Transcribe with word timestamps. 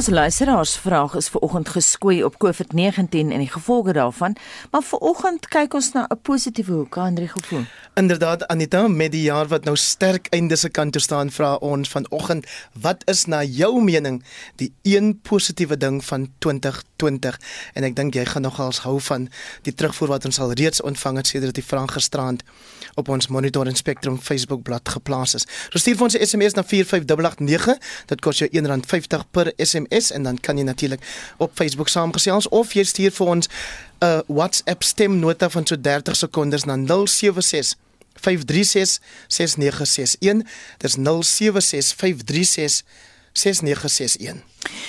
Ons 0.00 0.08
luisteraarsvraag 0.08 1.14
is 1.14 1.28
vanoggend 1.28 1.68
geskoei 1.68 2.22
op 2.24 2.38
COVID-19 2.40 3.10
en 3.10 3.42
die 3.42 3.50
gevolge 3.50 3.92
daarvan, 3.92 4.36
maar 4.70 4.82
vanoggend 4.82 5.48
kyk 5.52 5.74
ons 5.76 5.92
na 5.92 6.06
'n 6.08 6.20
positiewe 6.22 6.72
hoek, 6.72 6.96
Andre 6.96 7.28
gevoel. 7.28 7.64
Inderdaad 7.94 8.46
Anita, 8.46 8.88
met 8.88 9.10
die 9.12 9.22
jaar 9.22 9.48
wat 9.50 9.64
nou 9.64 9.76
sterk 9.76 10.26
einde 10.30 10.56
se 10.56 10.68
kant 10.70 10.92
toe 10.92 11.02
staan, 11.02 11.30
vra 11.30 11.54
ons 11.54 11.88
vanoggend, 11.88 12.46
wat 12.72 13.02
is 13.10 13.24
na 13.26 13.42
jou 13.42 13.82
mening 13.82 14.20
die 14.62 14.70
een 14.82 15.16
positiewe 15.26 15.76
ding 15.76 15.98
van 16.04 16.28
2020? 16.38 17.38
En 17.74 17.86
ek 17.88 17.96
dink 17.98 18.14
jy 18.14 18.24
gaan 18.30 18.46
nogals 18.46 18.84
hou 18.86 19.00
van 19.02 19.26
die 19.66 19.74
terugvoer 19.74 20.14
wat 20.14 20.28
ons 20.30 20.38
al 20.38 20.54
reeds 20.54 20.80
ontvang 20.86 21.18
het 21.18 21.32
sedert 21.32 21.58
die 21.58 21.66
vraag 21.66 21.96
gisterand 21.98 22.46
op 22.94 23.10
ons 23.10 23.26
Monitor 23.26 23.66
en 23.66 23.76
Spectrum 23.76 24.20
Facebook 24.22 24.62
bladsy 24.62 24.94
geplaas 24.94 25.34
is. 25.34 25.46
So 25.74 25.82
stuur 25.82 25.98
vir 25.98 26.04
ons 26.04 26.14
'n 26.14 26.26
SMS 26.26 26.54
na 26.54 26.62
45889. 26.62 27.78
Dit 28.06 28.20
kos 28.20 28.38
jou 28.38 28.48
R1.50 28.50 29.26
per 29.30 29.52
SMS 29.56 30.10
en 30.10 30.22
dan 30.22 30.38
kan 30.38 30.56
jy 30.56 30.64
natuurlik 30.64 31.00
op 31.36 31.50
Facebook 31.54 31.88
saamgesels 31.88 32.48
of 32.48 32.72
jy 32.72 32.84
stuur 32.84 33.10
vir 33.10 33.26
ons 33.26 33.48
'n 34.00 34.22
WhatsApp 34.26 34.82
stemnota 34.82 35.50
van 35.50 35.66
so 35.66 35.80
30 35.80 36.16
sekondes 36.16 36.64
na 36.64 36.76
076 36.76 37.76
536 38.14 39.00
6961. 39.26 40.46
Dis 40.76 40.92
076 40.92 41.94
536 41.94 42.84
6961. 43.32 44.42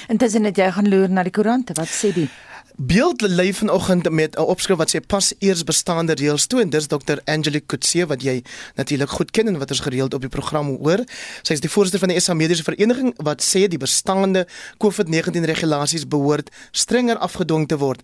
Intussen 0.08 0.44
het 0.44 0.58
jy 0.58 0.72
gaan 0.72 0.90
loer 0.90 1.10
na 1.10 1.24
die 1.24 1.32
koerante. 1.32 1.74
Wat 1.74 1.92
sê 1.92 2.14
die? 2.16 2.30
Beeld 2.76 3.22
lê 3.22 3.52
vanoggend 3.54 4.10
met 4.10 4.36
'n 4.36 4.42
opskrif 4.42 4.78
wat 4.78 4.96
sê 4.96 5.00
pas 5.08 5.34
eers 5.40 5.64
bestaande 5.64 6.14
reëls 6.14 6.48
toe 6.48 6.62
en 6.62 6.70
dis 6.70 6.88
Dr. 6.88 7.20
Angelique 7.26 7.66
Kutse 7.66 8.06
wat 8.06 8.22
jy 8.22 8.44
natuurlik 8.76 9.10
goed 9.10 9.32
ken 9.32 9.48
en 9.48 9.58
wat 9.58 9.70
ons 9.70 9.80
gereeld 9.80 10.14
op 10.14 10.22
die 10.22 10.30
program 10.30 10.78
hoor. 10.78 11.04
Sy 11.42 11.54
is 11.54 11.60
die 11.60 11.70
voorsitter 11.70 12.00
van 12.00 12.10
die 12.10 12.20
SA 12.20 12.34
Mediese 12.34 12.64
Vereniging 12.64 13.14
wat 13.18 13.44
sê 13.44 13.68
die 13.68 13.78
bestaande 13.78 14.48
COVID-19 14.78 15.46
regulasies 15.46 16.08
behoort 16.08 16.50
strenger 16.72 17.18
afgedwing 17.18 17.68
te 17.68 17.78
word 17.78 18.02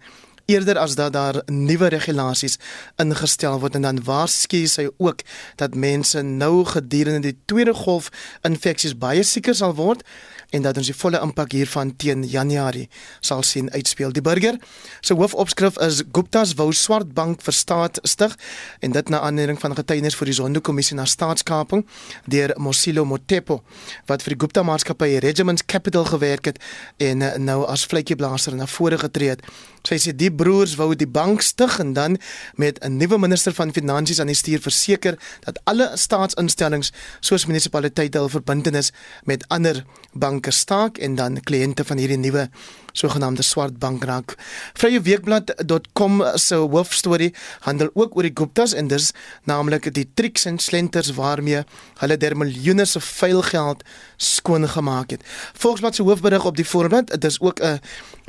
eerder 0.48 0.78
as 0.80 0.96
dat 0.96 1.14
daar 1.14 1.42
nuwe 1.52 1.88
regulasies 1.92 2.58
ingestel 3.04 3.60
word 3.60 3.76
en 3.76 3.88
dan 3.88 4.04
waarsku 4.04 4.64
sy 4.72 4.88
ook 4.98 5.26
dat 5.60 5.76
mense 5.76 6.22
nou 6.24 6.66
gedurende 6.66 7.28
die 7.28 7.38
tweede 7.46 7.74
golf 7.76 8.08
infeksies 8.48 8.96
baie 8.98 9.24
sieker 9.28 9.56
sal 9.56 9.76
word 9.76 10.06
en 10.50 10.62
dat 10.64 10.78
ons 10.80 10.88
die 10.88 10.96
volle 10.96 11.20
impak 11.24 11.52
hiervan 11.52 11.92
teen 12.00 12.24
Januarie 12.28 12.88
sal 13.20 13.44
sien 13.44 13.70
uitspeel. 13.74 14.14
Die 14.16 14.24
burger 14.24 14.56
se 15.02 15.16
hoofopskrif 15.18 15.78
is 15.84 16.04
Gupta's 16.16 16.54
wou 16.60 16.70
swart 16.74 17.14
bank 17.14 17.44
vir 17.44 17.56
staat 17.56 18.00
stig 18.08 18.36
en 18.80 18.96
dit 18.96 19.12
na 19.12 19.20
aanleiding 19.28 19.60
van 19.60 19.76
getuienis 19.76 20.16
vir 20.16 20.32
die 20.32 20.38
Zondo-kommissie 20.38 20.96
na 20.96 21.06
staatskaping 21.06 21.84
deur 22.26 22.54
Mosilo 22.58 23.06
Motepo 23.06 23.62
wat 24.08 24.24
vir 24.24 24.36
die 24.36 24.42
Gupta 24.46 24.64
maatskappy 24.64 25.18
Regiments 25.24 25.66
Capital 25.66 26.08
gewerk 26.08 26.52
het 26.52 26.62
en 27.04 27.26
nou 27.44 27.64
as 27.68 27.86
vletjieblaser 27.86 28.56
na 28.56 28.68
vore 28.72 28.98
getree 29.02 29.36
het. 29.36 29.44
Sy 29.88 30.00
sê 30.04 30.12
die 30.16 30.32
broers 30.32 30.76
wou 30.80 30.94
die 30.96 31.08
bank 31.08 31.44
stig 31.46 31.78
en 31.80 31.94
dan 31.94 32.18
met 32.56 32.80
'n 32.84 32.98
nuwe 32.98 33.18
minister 33.18 33.54
van 33.54 33.74
finansies 33.74 34.20
aan 34.20 34.28
die 34.28 34.36
stuur 34.36 34.62
verseker 34.62 35.18
dat 35.46 35.60
alle 35.64 35.92
staatsinstellings 35.96 36.92
soos 37.20 37.46
munisipaliteite 37.46 38.18
hul 38.18 38.30
verbintenis 38.30 38.92
met 39.24 39.48
ander 39.48 39.86
banke 40.14 40.37
staak 40.50 40.98
en 40.98 41.16
dan 41.16 41.40
kliënte 41.42 41.84
van 41.84 41.98
hierdie 41.98 42.18
nuwe 42.18 42.50
sogenaamde 42.98 43.44
swart 43.46 43.78
bank 43.80 44.04
raak. 44.04 44.36
Vrye 44.78 45.02
weekblad.com 45.02 46.24
se 46.36 46.56
hoofstorie 46.56 47.34
handel 47.66 47.90
ook 47.94 48.16
oor 48.18 48.24
die 48.24 48.34
Guptas 48.34 48.74
en 48.74 48.88
dis 48.88 49.12
naamlik 49.44 49.90
die 49.94 50.08
triks 50.14 50.46
en 50.46 50.60
slenters 50.60 51.14
waarmee 51.18 51.64
hulle 52.02 52.18
der 52.18 52.38
miljoene 52.38 52.86
se 52.86 53.00
vuil 53.00 53.42
geld 53.42 53.84
skoon 54.18 54.68
gemaak 54.70 55.14
het. 55.14 55.26
Volksblad 55.54 55.96
se 55.96 56.04
hoofberig 56.04 56.46
op 56.46 56.58
die 56.58 56.66
voorblad, 56.66 57.08
dit 57.14 57.26
is 57.26 57.40
ook 57.40 57.62
'n 57.62 57.80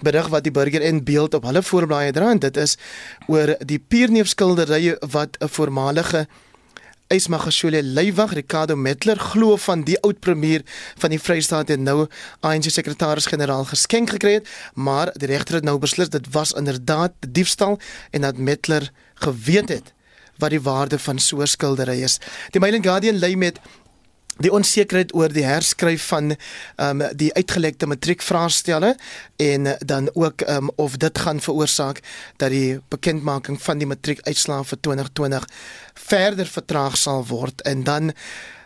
berig 0.03 0.28
wat 0.28 0.43
die 0.43 0.53
burger 0.53 0.83
en 0.83 1.04
beeld 1.04 1.34
op 1.34 1.44
hulle 1.44 1.62
voorblaaie 1.62 2.12
dra 2.12 2.31
en 2.31 2.38
dit 2.38 2.56
is 2.56 2.77
oor 3.27 3.56
die 3.66 3.78
pierneefskilderye 3.78 4.97
wat 5.00 5.37
'n 5.41 5.49
voormalige 5.49 6.27
Ysmagashule 7.09 7.81
Leiwag 7.83 8.35
Ricardo 8.37 8.77
Metler 8.77 9.17
glo 9.17 9.57
van 9.57 9.81
die 9.89 9.97
oud 10.05 10.19
premier 10.21 10.61
van 11.01 11.09
die 11.15 11.21
Vrystaat 11.21 11.71
en 11.73 11.87
nou 11.87 12.03
ANC 12.45 12.69
sekretaris-generaal 12.69 13.65
geskenk 13.71 14.13
gekry 14.13 14.35
het, 14.39 14.51
maar 14.75 15.09
die 15.17 15.31
regter 15.31 15.57
het 15.57 15.65
nou 15.65 15.79
beslis 15.81 16.13
dit 16.13 16.29
was 16.35 16.53
inderdaad 16.53 17.17
diefstal 17.25 17.79
en 18.13 18.27
dat 18.29 18.37
Metler 18.37 18.91
geweet 19.25 19.73
het 19.73 19.95
wat 20.39 20.53
die 20.53 20.61
waarde 20.61 20.99
van 20.99 21.19
so 21.19 21.41
'n 21.41 21.47
skildery 21.47 22.03
is. 22.05 22.21
Die 22.51 22.61
Mail 22.61 22.75
and 22.75 22.85
Guardian 22.85 23.19
lê 23.19 23.37
met 23.37 23.59
die 24.38 24.53
onsekerheid 24.53 25.15
oor 25.15 25.32
die 25.32 25.47
herskryf 25.47 26.09
van 26.12 26.34
ehm 26.34 27.03
um, 27.03 27.16
die 27.19 27.32
uitgelekte 27.34 27.87
matriekvraestelle 27.87 28.97
en 29.37 29.76
dan 29.78 30.10
ook 30.15 30.41
ehm 30.41 30.69
um, 30.69 30.71
of 30.76 30.97
dit 30.97 31.19
gaan 31.19 31.41
veroorsaak 31.41 32.00
dat 32.37 32.50
die 32.50 32.81
bekendmaking 32.88 33.62
van 33.62 33.78
die 33.78 33.87
matriekuitslae 33.87 34.65
vir 34.65 34.81
2020 34.81 35.48
verder 35.94 36.47
vertraag 36.47 36.97
sal 36.97 37.27
word. 37.27 37.62
En 37.62 37.84
dan 37.84 38.12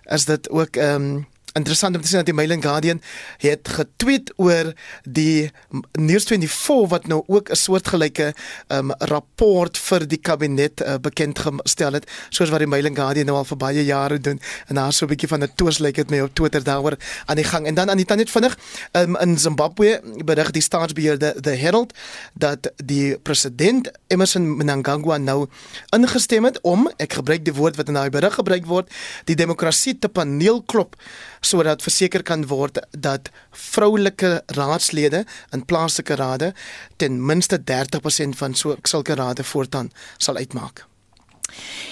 is 0.04 0.24
dit 0.24 0.50
ook 0.50 0.76
ehm 0.76 0.94
um, 0.94 1.26
interessant 1.52 1.96
om 1.96 2.02
te 2.02 2.08
sien 2.08 2.22
dat 2.22 2.26
die 2.26 2.34
Mail 2.34 2.54
and 2.56 2.64
Guardian 2.64 3.00
het 3.42 3.68
getweet 3.68 4.32
oor 4.36 4.72
die 5.04 5.50
News24 5.98 6.88
wat 6.88 7.06
nou 7.06 7.22
ook 7.26 7.50
'n 7.50 7.56
soortgelyke 7.56 8.34
um, 8.68 8.92
rapport 8.98 9.78
vir 9.78 10.06
die 10.06 10.18
kabinet 10.18 10.80
uh, 10.80 10.94
bekend 11.00 11.38
gestel 11.38 11.92
het 11.92 12.10
soos 12.28 12.50
wat 12.50 12.58
die 12.58 12.68
Mail 12.68 12.86
and 12.86 12.96
Guardian 12.96 13.26
nou 13.26 13.36
al 13.36 13.44
vir 13.44 13.56
baie 13.56 13.84
jare 13.84 14.18
doen. 14.18 14.40
En 14.66 14.74
daar 14.74 14.92
so 14.92 15.04
'n 15.04 15.08
bietjie 15.08 15.28
van 15.28 15.42
'n 15.42 15.52
toos 15.54 15.78
lyk 15.78 15.94
dit 15.94 16.10
my 16.10 16.20
op 16.20 16.34
Twitter 16.34 16.62
daaroor 16.64 16.96
aan 17.26 17.36
die 17.36 17.44
gang. 17.44 17.66
En 17.66 17.74
dan 17.74 17.90
aan 17.90 17.96
die 17.96 18.06
tannie 18.06 18.26
vinnig 18.26 18.58
um, 18.92 19.16
in 19.16 19.38
Zimbabwe 19.38 20.00
berig 20.24 20.50
die 20.50 20.62
staatsbeheerde 20.62 21.34
The 21.40 21.50
Herald 21.50 21.92
dat 22.34 22.72
die 22.84 23.18
president 23.18 23.90
Emmerson 24.06 24.56
Mnangagwa 24.56 25.18
nou 25.18 25.46
ingestem 25.90 26.44
het 26.44 26.60
om 26.60 26.90
ek 26.96 27.12
gebruik 27.12 27.44
die 27.44 27.54
woord 27.54 27.76
wat 27.76 27.88
in 27.88 27.94
daai 27.94 28.10
berig 28.10 28.34
gebruik 28.34 28.66
word 28.66 28.92
die 29.24 29.36
demokrasie 29.36 29.98
te 29.98 30.08
paneelklop 30.08 30.96
sodat 31.42 31.82
verseker 31.82 32.22
kan 32.22 32.46
word 32.46 32.78
dat 32.90 33.30
vroulike 33.50 34.42
raadslede 34.56 35.24
in 35.50 35.64
plaaslike 35.64 36.14
rade 36.14 36.52
ten 36.96 37.18
minste 37.26 37.58
30% 37.58 38.38
van 38.38 38.54
so 38.54 38.76
sulke 38.82 39.14
rade 39.14 39.44
voortaan 39.44 39.90
sal 40.16 40.36
uitmaak. 40.36 40.86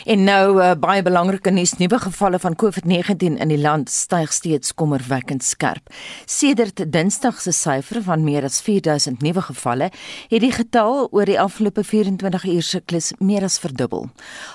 En 0.04 0.25
nou 0.25 0.59
uh, 0.59 0.72
baie 0.78 1.03
belangrike 1.03 1.50
nuus, 1.50 1.76
nuwe 1.78 1.98
gevalle 1.98 2.38
van 2.38 2.56
COVID-19 2.56 3.37
in 3.41 3.53
die 3.53 3.60
land 3.60 3.91
styg 3.91 4.32
steeds 4.32 4.75
kommerwekkend 4.75 5.44
skerp. 5.44 5.93
Sedert 6.26 6.93
Dinsdag 6.93 7.41
se 7.41 7.53
syfer 7.53 8.03
van 8.03 8.25
meer 8.25 8.44
as 8.44 8.60
4000 8.65 9.22
nuwe 9.22 9.43
gevalle, 9.43 9.91
het 10.31 10.41
die 10.41 10.53
getal 10.53 11.09
oor 11.10 11.28
die 11.28 11.41
afgelope 11.41 11.84
24 11.84 12.44
uur 12.44 12.62
siklus 12.62 13.12
meer 13.19 13.44
as 13.44 13.59
verdubbel. 13.62 14.09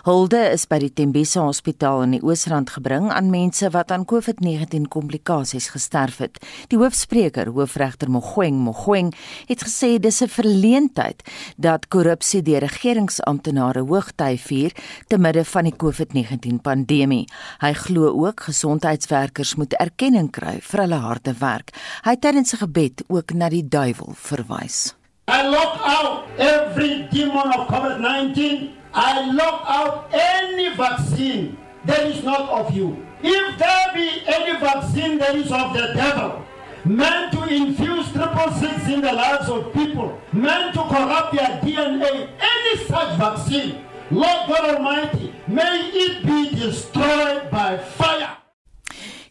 Hulde 0.06 0.42
is 0.52 0.66
by 0.70 0.80
die 0.82 0.92
Tembisa 0.94 1.46
Hospitaal 1.46 2.04
in 2.06 2.16
die 2.18 2.24
Oosrand 2.24 2.70
gebring 2.76 3.12
aan 3.14 3.30
mense 3.30 3.70
wat 3.74 3.92
aan 3.92 4.06
COVID-19 4.10 4.90
komplikasies 4.90 5.70
gesterf 5.74 6.18
het. 6.24 6.40
Die 6.72 6.80
hoofspreker, 6.80 7.52
hoofregter 7.54 8.10
Mogoeng 8.12 8.58
Mogoeng, 8.66 9.14
het 9.50 9.64
gesê 9.66 9.96
dis 10.00 10.22
'n 10.22 10.28
verleentheid 10.30 11.24
dat 11.58 11.88
korrupsie 11.88 12.42
deur 12.42 12.60
regeringsamptenare 12.60 13.82
hoogty 13.86 14.38
vier 14.38 14.72
te 15.08 15.18
midde 15.18 15.46
van 15.46 15.70
die 15.70 15.76
COVID-19 15.76 16.62
pandemie. 16.66 17.26
Hy 17.64 17.74
glo 17.86 18.12
ook 18.26 18.46
gesondheidswerkers 18.50 19.56
moet 19.56 19.74
erkenning 19.80 20.32
kry 20.32 20.58
vir 20.62 20.86
hulle 20.86 21.02
harde 21.04 21.36
werk. 21.40 21.74
Hy 22.06 22.16
het 22.16 22.24
tydens 22.26 22.54
sy 22.54 22.62
gebed 22.64 23.06
ook 23.08 23.34
na 23.34 23.50
die 23.54 23.66
duiwel 23.68 24.16
verwys. 24.16 24.96
I 25.28 25.42
lock 25.50 25.80
out 25.82 26.28
every 26.38 27.08
demon 27.12 27.50
of 27.56 27.68
COVID-19. 27.68 28.70
I 28.94 29.32
lock 29.34 29.64
out 29.68 30.14
any 30.14 30.70
vaccine 30.76 31.58
that 31.86 32.06
is 32.08 32.24
not 32.24 32.50
of 32.50 32.76
you. 32.76 32.96
If 33.24 33.58
there 33.58 33.92
be 33.94 34.22
any 34.28 34.60
vaccine 34.60 35.18
that 35.18 35.36
is 35.36 35.52
of 35.52 35.74
the 35.74 35.94
devil, 35.96 36.46
meant 36.86 37.34
to 37.34 37.44
infuse 37.48 38.12
triple 38.12 38.52
six 38.54 38.88
in 38.88 39.02
the 39.02 39.12
lives 39.12 39.50
of 39.50 39.74
people, 39.74 40.20
meant 40.32 40.74
to 40.76 40.82
corrupt 40.82 41.34
their 41.34 41.60
DNA, 41.62 42.30
any 42.38 42.86
such 42.86 43.18
vaccine 43.18 43.84
Lord 44.12 44.48
God 44.48 44.76
Almighty, 44.76 45.34
may 45.48 45.90
it 45.92 46.26
be 46.26 46.56
destroyed 46.56 47.50
by 47.50 47.78
fire. 47.98 48.38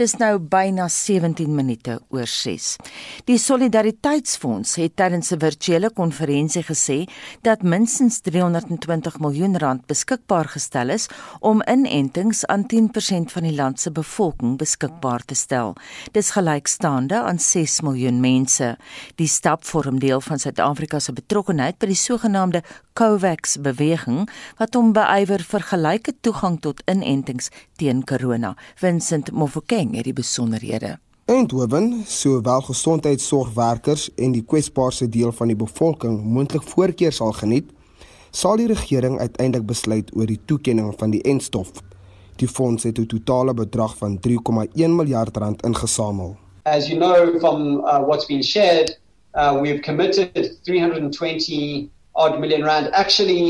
Dis 0.00 0.16
nou 0.20 0.36
byna 0.38 0.88
17 0.90 1.54
minute 1.54 1.98
oor 2.10 2.26
6. 2.26 2.76
Die 3.30 3.38
Solidariteitsfonds 3.38 4.74
het 4.80 4.96
tydens 4.96 5.32
'n 5.32 5.40
virtuele 5.40 5.90
konferensie 5.90 6.62
gesê 6.62 7.08
dat 7.42 7.62
minstens 7.62 8.20
320 8.20 9.18
miljoen 9.18 9.58
rand 9.58 9.86
beskikbaar 9.86 10.48
gestel 10.48 10.88
is 10.88 11.08
om 11.40 11.62
inentings 11.62 12.46
aan 12.46 12.66
10% 12.66 13.32
van 13.32 13.42
die 13.42 13.54
land 13.54 13.80
se 13.80 13.90
bevolking 13.90 14.58
beskikbaar 14.58 15.24
te 15.24 15.34
stel. 15.34 15.74
Dis 16.12 16.30
gelykstaande 16.30 17.20
aan 17.20 17.38
6 17.38 17.80
miljoen 17.80 18.20
mense. 18.20 18.76
Die 19.14 19.28
stap 19.28 19.64
vorm 19.64 19.98
deel 19.98 20.20
van 20.20 20.38
Suid-Afrika 20.38 20.98
se 20.98 21.12
betrokkeheid 21.12 21.78
by 21.78 21.86
die 21.86 21.96
sogenaamde 21.96 22.62
COVAX 22.92 23.56
beweging 23.60 24.28
wat 24.58 24.74
hom 24.74 24.92
beywer 24.92 25.42
vir 25.52 25.64
gelyke 25.72 26.12
toegang 26.20 26.58
tot 26.60 26.82
inentings 26.90 27.50
teen 27.76 28.04
corona. 28.04 28.56
Vincent 28.76 29.30
Mofokeng 29.32 29.94
het 29.96 30.04
die 30.04 30.16
besonderhede. 30.16 30.98
Eindhoven, 31.30 32.02
sowel 32.06 32.60
gesondheidsorgwerkers 32.66 34.08
en 34.18 34.32
die 34.34 34.42
kwesbaarste 34.42 35.06
deel 35.08 35.30
van 35.32 35.52
die 35.52 35.56
bevolking 35.56 36.16
moontlik 36.24 36.64
voorkeur 36.66 37.14
sal 37.14 37.30
geniet, 37.38 37.68
sal 38.30 38.58
die 38.58 38.66
regering 38.66 39.20
uiteindelik 39.20 39.68
besluit 39.68 40.10
oor 40.16 40.26
die 40.26 40.40
toekenning 40.50 40.90
van 40.98 41.14
die 41.14 41.22
enstof. 41.22 41.70
Die 42.42 42.48
fonds 42.48 42.82
het 42.82 42.98
'n 42.98 43.06
totale 43.06 43.54
bedrag 43.54 43.96
van 43.96 44.18
3,1 44.18 44.96
miljard 44.96 45.36
rand 45.36 45.62
ingesamel. 45.62 46.36
As 46.64 46.88
you 46.88 46.98
know 46.98 47.38
from 47.38 47.78
uh, 47.84 48.02
what's 48.06 48.26
been 48.26 48.42
shared, 48.42 48.98
uh, 49.34 49.60
we've 49.60 49.80
committed 49.80 50.58
320 50.64 51.90
odd 52.20 52.38
million 52.40 52.62
rand. 52.64 52.90
Actually, 52.92 53.42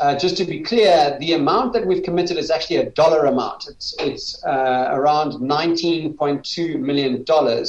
uh, 0.00 0.16
just 0.18 0.36
to 0.36 0.44
be 0.44 0.60
clear, 0.60 1.16
the 1.20 1.32
amount 1.32 1.72
that 1.74 1.86
we've 1.86 2.02
committed 2.02 2.36
is 2.36 2.50
actually 2.50 2.76
a 2.76 2.90
dollar 2.90 3.26
amount. 3.26 3.60
It's 3.68 3.94
it's 3.98 4.26
uh, 4.44 4.98
around 4.98 5.30
19.2 5.34 6.78
million 6.88 7.24
dollars. 7.24 7.68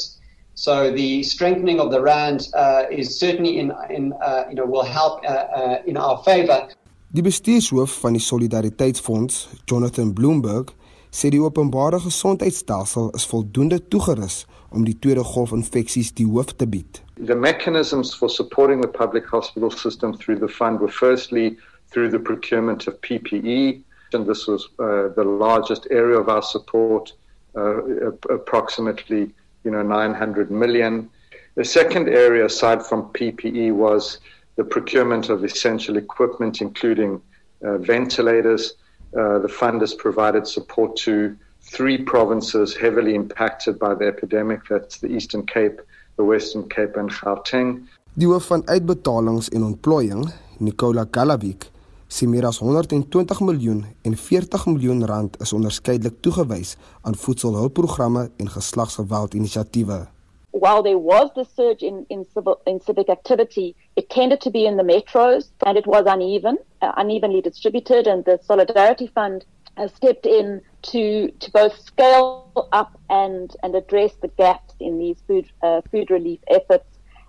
So 0.55 0.91
the 0.91 1.23
strengthening 1.23 1.79
of 1.79 1.91
the 1.91 2.01
rand 2.01 2.49
uh, 2.53 2.83
is 2.89 3.19
certainly 3.19 3.59
in 3.59 3.71
in 3.89 4.13
uh, 4.13 4.43
you 4.49 4.55
know 4.55 4.65
will 4.65 4.89
help 4.99 5.23
uh, 5.23 5.29
uh, 5.29 5.89
in 5.89 5.97
our 5.97 6.17
favor. 6.23 6.59
Die 7.07 7.21
bestuurshoof 7.21 7.91
van 8.01 8.13
die 8.13 8.21
Solidariteitsfonds, 8.21 9.47
Jonathan 9.65 10.13
Bloomberg, 10.13 10.73
sê 11.09 11.29
die 11.31 11.39
openbare 11.41 11.99
gesondheidstelsel 12.03 13.13
is 13.15 13.25
voldoende 13.25 13.79
toegerus 13.87 14.45
om 14.69 14.85
die 14.85 14.97
tweede 14.99 15.23
golf 15.23 15.51
infeksies 15.51 16.13
die 16.13 16.25
hoof 16.27 16.53
te 16.55 16.67
bied. 16.67 17.01
The 17.25 17.35
mechanisms 17.35 18.13
for 18.15 18.29
supporting 18.29 18.81
the 18.81 18.87
public 18.87 19.25
hospital 19.25 19.71
system 19.71 20.13
through 20.17 20.39
the 20.39 20.47
fund 20.47 20.79
were 20.79 20.91
firstly 20.91 21.57
through 21.91 22.09
the 22.11 22.19
procurement 22.19 22.87
of 22.87 22.99
PPE 23.01 23.81
and 24.13 24.27
this 24.27 24.47
was 24.47 24.69
uh, 24.79 25.09
the 25.15 25.23
largest 25.23 25.87
area 25.91 26.17
of 26.17 26.29
our 26.29 26.41
support 26.41 27.13
uh, 27.55 28.11
approximately 28.29 29.33
you 29.63 29.71
know 29.71 29.81
900 29.81 30.51
million. 30.51 31.09
The 31.55 31.65
second 31.65 32.07
area 32.07 32.45
aside 32.45 32.85
from 32.85 33.11
PPE 33.13 33.73
was 33.73 34.19
the 34.55 34.63
procurement 34.63 35.29
of 35.29 35.43
essential 35.43 35.97
equipment 35.97 36.61
including 36.61 37.21
uh, 37.63 37.77
ventilators. 37.77 38.75
Uh, 39.17 39.39
the 39.39 39.49
fund 39.49 39.81
has 39.81 39.93
provided 39.93 40.45
support 40.45 40.95
to 40.97 41.37
three 41.71 41.97
provinces 41.97 42.75
heavily 42.75 43.13
impacted 43.15 43.77
by 43.79 43.93
the 43.93 44.07
epidemic 44.07 44.61
that's 44.69 44.99
the 44.99 45.07
Eastern 45.07 45.45
Cape, 45.45 45.81
the 46.15 46.23
Western 46.23 46.67
Cape 46.69 46.95
and 46.97 47.11
Gauteng. 47.11 47.87
Die 48.13 48.27
hoof 48.27 48.45
van 48.49 48.63
uitbetalings 48.65 49.49
en 49.49 49.63
ontplooiing, 49.63 50.31
Nicola 50.57 51.05
Galavik, 51.11 51.69
sê 52.07 52.25
meer 52.25 52.47
as 52.47 52.59
120 52.63 53.41
miljoen 53.45 53.83
en 54.07 54.15
40 54.17 54.65
miljoen 54.71 55.05
rand 55.05 55.35
is 55.43 55.53
onderskeidelik 55.53 56.21
toegewys 56.25 56.75
aan 57.01 57.15
voedselhulpprogramme 57.15 58.29
en 58.37 58.49
geslagsgeweldinisiatiewe. 58.49 60.05
While 60.51 60.81
there 60.81 60.97
was 60.97 61.29
the 61.35 61.45
surge 61.55 61.85
in 61.85 62.05
in 62.07 62.25
civil 62.33 62.57
in 62.65 62.79
civic 62.79 63.09
activity, 63.09 63.75
it 63.95 64.09
tended 64.09 64.39
to 64.41 64.49
be 64.49 64.65
in 64.65 64.77
the 64.77 64.83
metros 64.83 65.51
and 65.59 65.77
it 65.77 65.85
was 65.85 66.05
uneven, 66.05 66.57
uh, 66.81 66.91
unevenly 66.97 67.41
distributed 67.41 68.07
and 68.07 68.25
the 68.25 68.39
Solidarity 68.41 69.11
Fund 69.13 69.45
has 69.75 69.91
stepped 69.93 70.25
in 70.25 70.61
to 70.81 71.31
to 71.39 71.51
both 71.51 71.75
scale 71.85 72.67
up 72.71 72.99
and 73.09 73.55
and 73.63 73.75
address 73.75 74.13
the 74.21 74.29
gaps 74.37 74.73
in 74.79 74.99
these 74.99 75.17
food 75.27 75.45
uh, 75.63 75.81
food 75.91 76.09
relief 76.09 76.39
efforts 76.49 76.85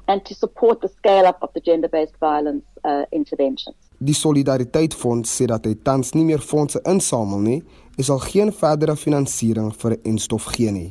and 0.06 0.24
to 0.24 0.34
support 0.34 0.80
the 0.80 0.88
scale 0.88 1.26
up 1.26 1.38
of 1.42 1.52
the 1.52 1.60
gender 1.60 1.88
based 1.88 2.16
violence 2.20 2.66
uh, 2.84 3.04
interventions. 3.12 3.76
Die 3.98 4.14
Solidariteit 4.14 4.94
Fonds 4.94 5.28
sê 5.28 5.48
dat 5.50 5.66
hy 5.66 5.74
tans 5.82 6.14
nie 6.14 6.24
meer 6.24 6.42
fondse 6.44 6.80
insamel 6.86 7.42
nie 7.42 7.60
en 7.98 8.06
sal 8.06 8.20
geen 8.22 8.52
verdere 8.54 8.94
finansiering 8.96 9.72
vir 9.74 9.98
enstof 10.06 10.46
gee 10.54 10.72
nie. 10.72 10.90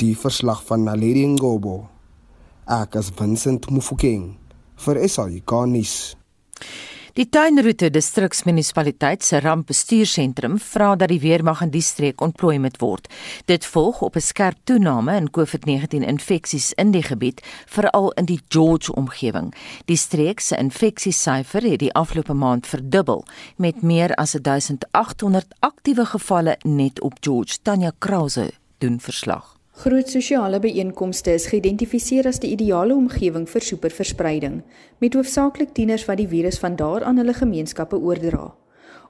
Die 0.00 0.14
verslag 0.16 0.62
van 0.64 0.86
Naledi 0.88 1.26
Ngobo. 1.28 1.82
Ek 2.64 2.96
as 2.96 3.10
Vincent 3.12 3.68
Mufokeng 3.70 4.38
vir 4.86 5.02
SAK 5.04 5.52
nuus. 5.68 6.16
Die 7.18 7.26
Tuinroete 7.26 7.88
distriksmunisipaliteit 7.90 9.24
se 9.26 9.40
rampbestuursentrum 9.42 10.58
vra 10.62 10.92
dat 10.94 11.10
die 11.10 11.18
weermag 11.18 11.64
in 11.64 11.72
die 11.74 11.82
streek 11.82 12.22
ontplooi 12.22 12.60
moet 12.62 12.78
word. 12.78 13.08
Dit 13.50 13.66
volg 13.66 14.02
op 14.06 14.16
'n 14.16 14.20
skerp 14.20 14.56
toename 14.64 15.16
in 15.16 15.30
COVID-19 15.30 16.06
infeksies 16.06 16.72
in 16.72 16.90
die 16.90 17.02
gebied, 17.02 17.42
veral 17.66 18.12
in 18.12 18.24
die 18.24 18.40
George 18.48 18.94
omgewing. 18.94 19.54
Die 19.84 19.96
streek 19.96 20.40
se 20.40 20.56
infeksiesyfer 20.56 21.62
het 21.62 21.78
die 21.78 21.92
afgelope 21.92 22.34
maand 22.34 22.66
verdubbel 22.66 23.24
met 23.56 23.82
meer 23.82 24.14
as 24.14 24.32
1800 24.32 25.54
aktiewe 25.60 26.04
gevalle 26.04 26.56
net 26.62 27.00
op 27.00 27.14
George. 27.20 27.58
Tanya 27.62 27.92
Krause 27.98 28.50
doen 28.78 29.00
verslag. 29.00 29.59
Groot 29.80 30.10
sosiale 30.12 30.58
byeenkomste 30.60 31.32
is 31.32 31.46
geïdentifiseer 31.48 32.26
as 32.28 32.36
die 32.42 32.50
ideale 32.52 32.92
omgewing 32.92 33.46
vir 33.48 33.64
superverspreiding, 33.64 34.58
met 35.00 35.14
hoofsaaklik 35.16 35.70
tieners 35.72 36.02
wat 36.04 36.20
die 36.20 36.26
virus 36.28 36.58
van 36.60 36.76
daar 36.76 37.06
aan 37.08 37.16
hulle 37.16 37.32
gemeenskappe 37.32 37.96
oordra. 37.96 38.50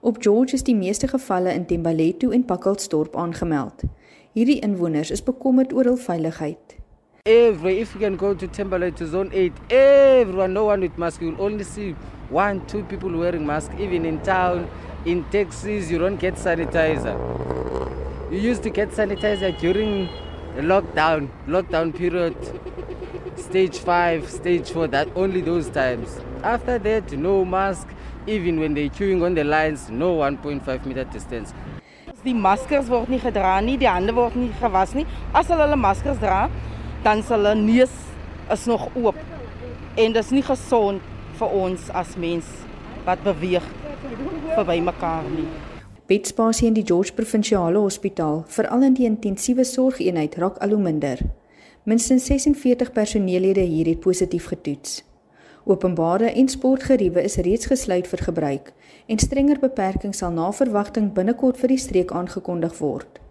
Op 0.06 0.20
George 0.22 0.54
is 0.54 0.62
die 0.68 0.76
meeste 0.78 1.10
gevalle 1.10 1.56
in 1.58 1.66
Tembaletu 1.66 2.30
en 2.30 2.46
Pakkelsdorp 2.46 3.18
aangemeld. 3.18 3.82
Hierdie 4.38 4.60
inwoners 4.62 5.10
is 5.10 5.24
bekommerd 5.26 5.74
oor 5.74 5.90
hul 5.90 5.98
veiligheid. 6.04 6.78
Every 7.26 7.80
if 7.80 7.98
you 7.98 8.06
can 8.06 8.14
go 8.14 8.36
to 8.36 8.46
Tembaletu 8.46 9.10
zone 9.10 9.34
8, 9.34 9.74
everyone 9.74 10.54
no 10.54 10.68
one 10.70 10.86
with 10.86 10.96
mask 10.96 11.20
you 11.20 11.32
will 11.32 11.50
only 11.50 11.66
see 11.66 11.96
one 12.30 12.62
two 12.70 12.86
people 12.86 13.18
wearing 13.18 13.42
mask 13.42 13.74
even 13.80 14.06
in 14.06 14.22
town 14.22 14.68
in 15.04 15.26
taxis 15.34 15.90
you 15.90 15.98
don't 15.98 16.22
get 16.22 16.38
sanitizer. 16.38 17.18
You 18.30 18.38
used 18.38 18.62
to 18.62 18.70
get 18.70 18.94
sanitizer 18.94 19.50
during 19.58 20.06
lockdown, 20.62 21.28
lockdown 21.46 21.94
period, 21.94 22.36
stage 23.36 23.78
five, 23.78 24.28
stage 24.28 24.70
four, 24.70 24.86
that 24.88 25.08
only 25.14 25.40
those 25.40 25.68
times. 25.68 26.20
After 26.42 26.78
that, 26.78 27.12
no 27.12 27.44
mask, 27.44 27.88
even 28.26 28.60
when 28.60 28.74
they're 28.74 28.88
queuing 28.88 29.22
on 29.24 29.34
the 29.34 29.44
lines, 29.44 29.90
no 29.90 30.16
1.5 30.16 30.86
meter 30.86 31.04
distance. 31.04 31.52
Die 32.24 32.34
maskers 32.34 32.88
word 32.92 33.08
nie 33.08 33.18
gedra 33.20 33.54
nie, 33.64 33.78
die 33.80 33.88
hande 33.88 34.12
word 34.12 34.36
nie 34.36 34.50
gewas 34.60 34.92
nie. 34.92 35.06
As 35.32 35.48
hulle 35.48 35.64
hulle 35.64 35.78
maskers 35.80 36.18
dra, 36.20 36.50
dan 37.04 37.22
sal 37.24 37.40
hulle 37.40 37.54
neus 37.56 37.94
is 38.52 38.66
nog 38.68 38.90
oop. 38.94 39.16
En 39.96 40.12
dis 40.12 40.32
nie 40.36 40.44
gesond 40.44 41.00
vir 41.40 41.56
ons 41.62 41.88
as 41.96 42.12
mens 42.20 42.48
wat 43.06 43.24
beweeg 43.24 43.64
verby 44.52 44.80
mekaar 44.84 45.24
nie. 45.32 45.48
Bedspasie 46.10 46.66
in 46.66 46.74
die 46.74 46.82
George 46.82 47.12
Provinsiale 47.14 47.78
Hospitaal, 47.78 48.40
veral 48.50 48.82
in 48.82 48.96
die 48.98 49.04
intensiewe 49.06 49.62
sorgeenheid, 49.64 50.34
raak 50.42 50.56
al 50.58 50.72
hoe 50.74 50.80
minder. 50.82 51.20
Minstens 51.86 52.24
46 52.26 52.90
personeellede 52.90 53.62
hier 53.62 53.86
het 53.86 54.00
positief 54.02 54.48
getoets. 54.50 55.04
Openbare 55.70 56.32
en 56.32 56.50
sportgeriewe 56.50 57.22
is 57.22 57.38
reeds 57.46 57.70
gesluit 57.70 58.10
vir 58.10 58.24
gebruik 58.26 58.72
en 59.06 59.22
strenger 59.22 59.62
beperkings 59.62 60.18
sal 60.18 60.34
na 60.34 60.50
verwagting 60.50 61.12
binnekort 61.14 61.62
vir 61.62 61.76
die 61.76 61.78
streek 61.78 62.10
aangekondig 62.10 62.74
word. 62.82 63.22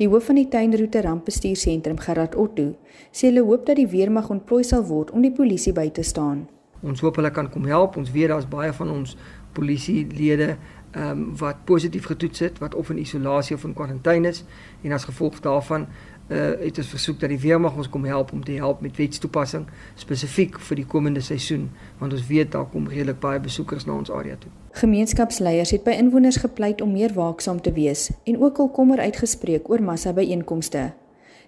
Die 0.00 0.08
hoof 0.08 0.32
van 0.32 0.40
die 0.40 0.48
tuinroete 0.48 1.04
rampbestuursentrum, 1.04 2.00
Gerard 2.08 2.40
Otto, 2.40 2.70
sê 3.12 3.28
hulle 3.28 3.44
hoop 3.44 3.68
dat 3.68 3.76
die 3.76 3.90
weermag 3.98 4.32
ontplooi 4.32 4.64
sal 4.64 4.88
word 4.88 5.12
om 5.12 5.20
die 5.20 5.34
polisie 5.42 5.76
by 5.76 5.90
te 5.92 6.02
staan. 6.02 6.46
Ons 6.84 7.04
hoop 7.04 7.20
hulle 7.20 7.30
kan 7.32 7.52
kom 7.52 7.68
help. 7.68 7.96
Ons 8.00 8.12
weet 8.12 8.32
daar's 8.32 8.48
baie 8.48 8.72
van 8.72 8.90
ons 8.92 9.14
polisielede 9.56 10.54
ehm 10.94 11.10
um, 11.10 11.36
wat 11.36 11.64
positief 11.64 12.04
getoets 12.06 12.38
het 12.38 12.58
wat 12.58 12.74
of 12.74 12.90
in 12.90 12.98
isolasie 12.98 13.56
of 13.56 13.64
in 13.64 13.74
kwarantyne 13.74 14.28
is 14.28 14.44
en 14.82 14.92
as 14.92 15.04
gevolg 15.04 15.40
daarvan 15.40 15.86
uh 16.28 16.50
het 16.60 16.78
ons 16.78 16.88
versoek 16.88 17.20
dat 17.20 17.28
die 17.28 17.38
weermag 17.38 17.76
ons 17.76 17.88
kom 17.88 18.04
help 18.04 18.32
om 18.32 18.44
te 18.44 18.52
help 18.52 18.80
met 18.80 18.96
wetstoepassing 18.96 19.66
spesifiek 19.94 20.60
vir 20.60 20.76
die 20.76 20.86
komende 20.86 21.20
seisoen 21.20 21.70
want 21.98 22.12
ons 22.12 22.26
weet 22.26 22.52
daar 22.52 22.66
kom 22.66 22.88
redelik 22.88 23.20
baie 23.20 23.40
besoekers 23.40 23.84
na 23.84 23.92
ons 23.92 24.10
area 24.10 24.36
toe. 24.36 24.50
Gemeenskapsleiers 24.72 25.70
het 25.70 25.84
by 25.84 25.90
inwoners 25.90 26.36
gepleit 26.36 26.80
om 26.80 26.92
meer 26.92 27.12
waaksaam 27.12 27.60
te 27.60 27.72
wees 27.72 28.10
en 28.24 28.40
ook 28.42 28.58
al 28.58 28.70
kommer 28.70 28.98
uitgespreek 28.98 29.70
oor 29.70 29.82
massa 29.82 30.12
byeenkomste. 30.12 30.92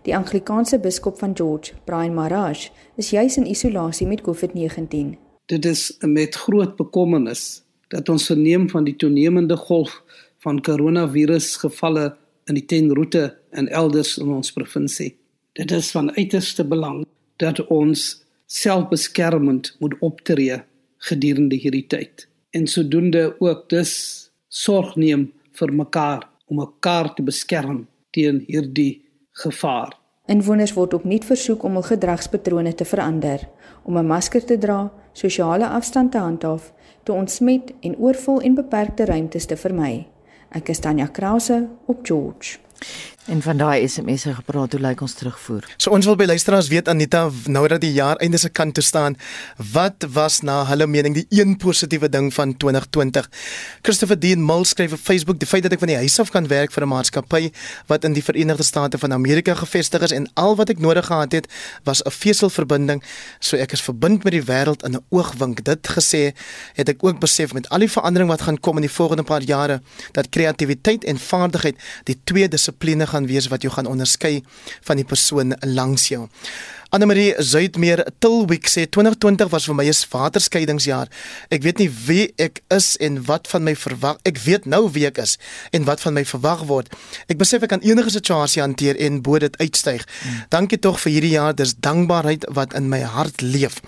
Die 0.03 0.17
Anglikaanse 0.17 0.79
biskop 0.79 1.19
van 1.19 1.33
George, 1.35 1.73
Brian 1.85 2.15
Maraj, 2.15 2.69
is 2.97 3.11
juis 3.11 3.37
in 3.37 3.47
isolasie 3.47 4.07
met 4.07 4.21
COVID-19. 4.23 5.17
Dit 5.47 5.65
is 5.65 5.97
met 6.01 6.35
groot 6.35 6.77
bekommernis 6.77 7.66
dat 7.89 8.09
ons 8.09 8.27
verneem 8.27 8.69
van 8.71 8.85
die 8.85 8.97
toenemende 8.97 9.57
golf 9.57 10.03
van 10.45 10.61
koronavirusgevalle 10.63 12.07
in 12.47 12.59
die 12.59 12.65
10 12.65 12.93
roete 12.95 13.27
en 13.51 13.69
elders 13.69 14.17
in 14.19 14.31
ons 14.37 14.53
provinsie. 14.53 15.15
Dit 15.57 15.73
is 15.73 15.91
van 15.91 16.13
uiterste 16.17 16.65
belang 16.65 17.05
dat 17.43 17.63
ons 17.67 18.25
selfbeskermend 18.47 19.75
moet 19.79 19.97
optree 20.01 20.61
gedurende 21.09 21.57
hierdie 21.57 21.87
tyd 21.91 22.27
en 22.57 22.67
sodoende 22.67 23.35
ook 23.43 23.69
dus 23.69 23.93
sorg 24.49 24.95
neem 24.97 25.29
vir 25.59 25.73
mekaar 25.73 26.25
om 26.47 26.63
mekaar 26.63 27.13
te 27.15 27.25
beskerm 27.27 27.85
teen 28.17 28.45
hierdie 28.47 29.03
gevaar. 29.43 29.93
Inwoners 30.27 30.73
word 30.75 30.95
opnuut 30.95 31.25
versoek 31.25 31.63
om 31.63 31.77
hul 31.79 31.85
gedragspatrone 31.87 32.73
te 32.75 32.85
verander, 32.85 33.49
om 33.85 33.99
'n 33.99 34.07
masker 34.07 34.45
te 34.45 34.59
dra, 34.59 34.91
sosiale 35.13 35.67
afstand 35.67 36.13
te 36.13 36.19
handhaaf, 36.19 36.73
te 37.03 37.13
ontsmet 37.13 37.73
en 37.81 37.97
oorvol 37.97 38.41
en 38.41 38.55
beperkte 38.55 39.05
ruimtes 39.05 39.47
te 39.47 39.57
vermy. 39.57 40.07
Ek 40.51 40.69
is 40.69 40.79
Tanya 40.79 41.07
Krause 41.07 41.69
op 41.87 41.99
George. 42.03 42.66
En 43.27 43.41
van 43.43 43.59
daai 43.59 43.89
SMS'e 43.91 44.37
gepraat, 44.37 44.73
hoe 44.77 44.81
lyk 44.81 45.01
ons 45.03 45.17
terugvoer? 45.19 45.65
So 45.83 45.91
ons 45.91 46.07
wil 46.07 46.15
by 46.15 46.29
luisteraars 46.31 46.69
weet 46.71 46.87
Anita, 46.89 47.25
nou 47.51 47.65
dat 47.67 47.81
die 47.83 47.91
jaar 47.91 48.21
einde 48.23 48.39
se 48.39 48.53
kant 48.55 48.77
toe 48.79 48.85
staan, 48.87 49.17
wat 49.73 50.07
was 50.15 50.45
na 50.47 50.61
hulle 50.69 50.87
mening 50.87 51.17
die 51.17 51.25
een 51.35 51.57
positiewe 51.59 52.07
ding 52.09 52.29
van 52.35 52.53
2020? 52.55 53.27
Christopher 53.83 54.19
Dean 54.23 54.45
Mull 54.47 54.63
skryf 54.71 54.95
op 54.95 55.03
Facebook 55.03 55.41
die 55.43 55.49
feit 55.51 55.67
dat 55.67 55.75
ek 55.75 55.83
van 55.83 55.91
die 55.91 55.99
huis 55.99 56.21
af 56.23 56.31
kan 56.31 56.47
werk 56.47 56.71
vir 56.71 56.87
'n 56.87 56.93
maatskappy 56.93 57.51
wat 57.91 58.05
in 58.05 58.15
die 58.15 58.23
Verenigde 58.23 58.63
State 58.63 58.99
van 58.99 59.13
Amerika 59.13 59.55
gevestig 59.55 60.07
is 60.07 60.15
en 60.15 60.31
al 60.35 60.55
wat 60.55 60.71
ek 60.71 60.79
nodig 60.79 61.07
gehad 61.07 61.33
het 61.33 61.51
was 61.83 62.05
'n 62.07 62.11
veselverbinding, 62.11 63.03
so 63.41 63.57
ek 63.57 63.73
is 63.73 63.83
verbind 63.83 64.23
met 64.23 64.33
die 64.33 64.43
wêreld 64.43 64.85
in 64.85 64.95
'n 64.95 65.05
oogwink. 65.11 65.65
Dit 65.65 65.89
gesê, 65.89 66.33
het 66.75 66.89
ek 66.89 67.03
ook 67.03 67.19
besef 67.19 67.53
met 67.53 67.69
al 67.69 67.79
die 67.79 67.91
verandering 67.91 68.31
wat 68.31 68.43
gaan 68.43 68.61
kom 68.61 68.77
in 68.77 68.87
die 68.87 68.97
volgende 68.99 69.25
paar 69.25 69.43
jare 69.43 69.83
dat 70.13 70.29
kreatiwiteit 70.29 71.05
en 71.05 71.19
vaardigheid 71.19 71.75
die 72.05 72.21
twee 72.25 72.49
dissiplines 72.67 73.11
gaan 73.11 73.27
wees 73.27 73.49
wat 73.49 73.63
jou 73.63 73.73
gaan 73.73 73.87
onderskei 73.87 74.43
van 74.87 74.97
die 74.97 75.07
persoon 75.07 75.55
langs 75.63 76.09
jou. 76.09 76.27
Annelie 76.95 77.35
Zuidmeer 77.43 78.07
Tilwick 78.23 78.69
sê 78.71 78.87
2020 78.87 79.51
was 79.51 79.65
vir 79.67 79.75
my 79.75 79.85
'n 79.85 79.93
vaderskeidingsjaar. 79.93 81.09
Ek 81.51 81.63
weet 81.63 81.79
nie 81.79 81.91
wie 82.07 82.33
ek 82.39 82.63
is 82.71 82.97
en 82.97 83.25
wat 83.27 83.49
van 83.49 83.63
my 83.65 83.75
verwag. 83.75 84.17
Ek 84.23 84.39
weet 84.39 84.67
nou 84.67 84.89
wie 84.93 85.07
ek 85.07 85.19
is 85.19 85.37
en 85.73 85.85
wat 85.85 86.01
van 86.01 86.15
my 86.15 86.25
verwag 86.25 86.65
word. 86.65 86.89
Ek 87.29 87.39
besef 87.39 87.63
ek 87.63 87.69
kan 87.69 87.81
enige 87.81 88.11
situasie 88.11 88.63
hanteer 88.63 88.97
en 88.97 89.21
bo 89.21 89.39
dit 89.39 89.59
uitstyg. 89.59 90.07
Hmm. 90.23 90.45
Dankie 90.49 90.79
tog 90.79 91.01
vir 91.01 91.13
hierdie 91.13 91.35
jaar. 91.35 91.55
Dis 91.55 91.75
dankbaarheid 91.75 92.47
wat 92.55 92.73
in 92.75 92.89
my 92.89 93.01
hart 93.01 93.41
leef. 93.41 93.81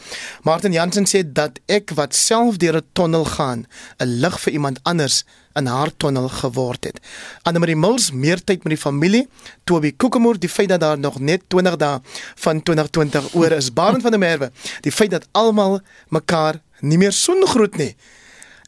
Martin 0.43 0.73
Jansen 0.73 1.07
sê 1.07 1.23
dat 1.33 1.61
ek 1.67 1.91
wat 1.95 2.15
self 2.15 2.57
deur 2.57 2.77
'n 2.77 2.87
tonnel 2.93 3.25
gaan, 3.25 3.67
'n 3.99 4.21
lig 4.21 4.41
vir 4.41 4.53
iemand 4.53 4.81
anders 4.83 5.25
in 5.59 5.67
haar 5.67 5.91
tonnel 5.97 6.29
geword 6.29 6.89
het. 6.89 7.01
Annelie 7.43 7.77
Mills 7.77 8.11
meer 8.13 8.43
tyd 8.45 8.65
met 8.65 8.77
die 8.77 8.81
familie, 8.81 9.25
Toby 9.69 9.93
Kokemoor 9.97 10.39
die 10.41 10.51
feit 10.51 10.71
dat 10.73 10.81
daar 10.81 10.99
nog 10.99 11.19
net 11.19 11.49
20 11.49 11.77
dae 11.81 11.99
van 12.45 12.63
2020 12.63 13.35
oor 13.35 13.57
is, 13.59 13.73
Barend 13.73 14.03
van 14.03 14.15
der 14.15 14.23
Merwe, 14.23 14.51
die 14.87 14.93
feit 14.93 15.11
dat 15.11 15.29
almal 15.33 15.81
mekaar 16.15 16.63
nie 16.81 16.99
meer 16.99 17.13
soen 17.13 17.47
groet 17.47 17.77
nie. 17.77 17.95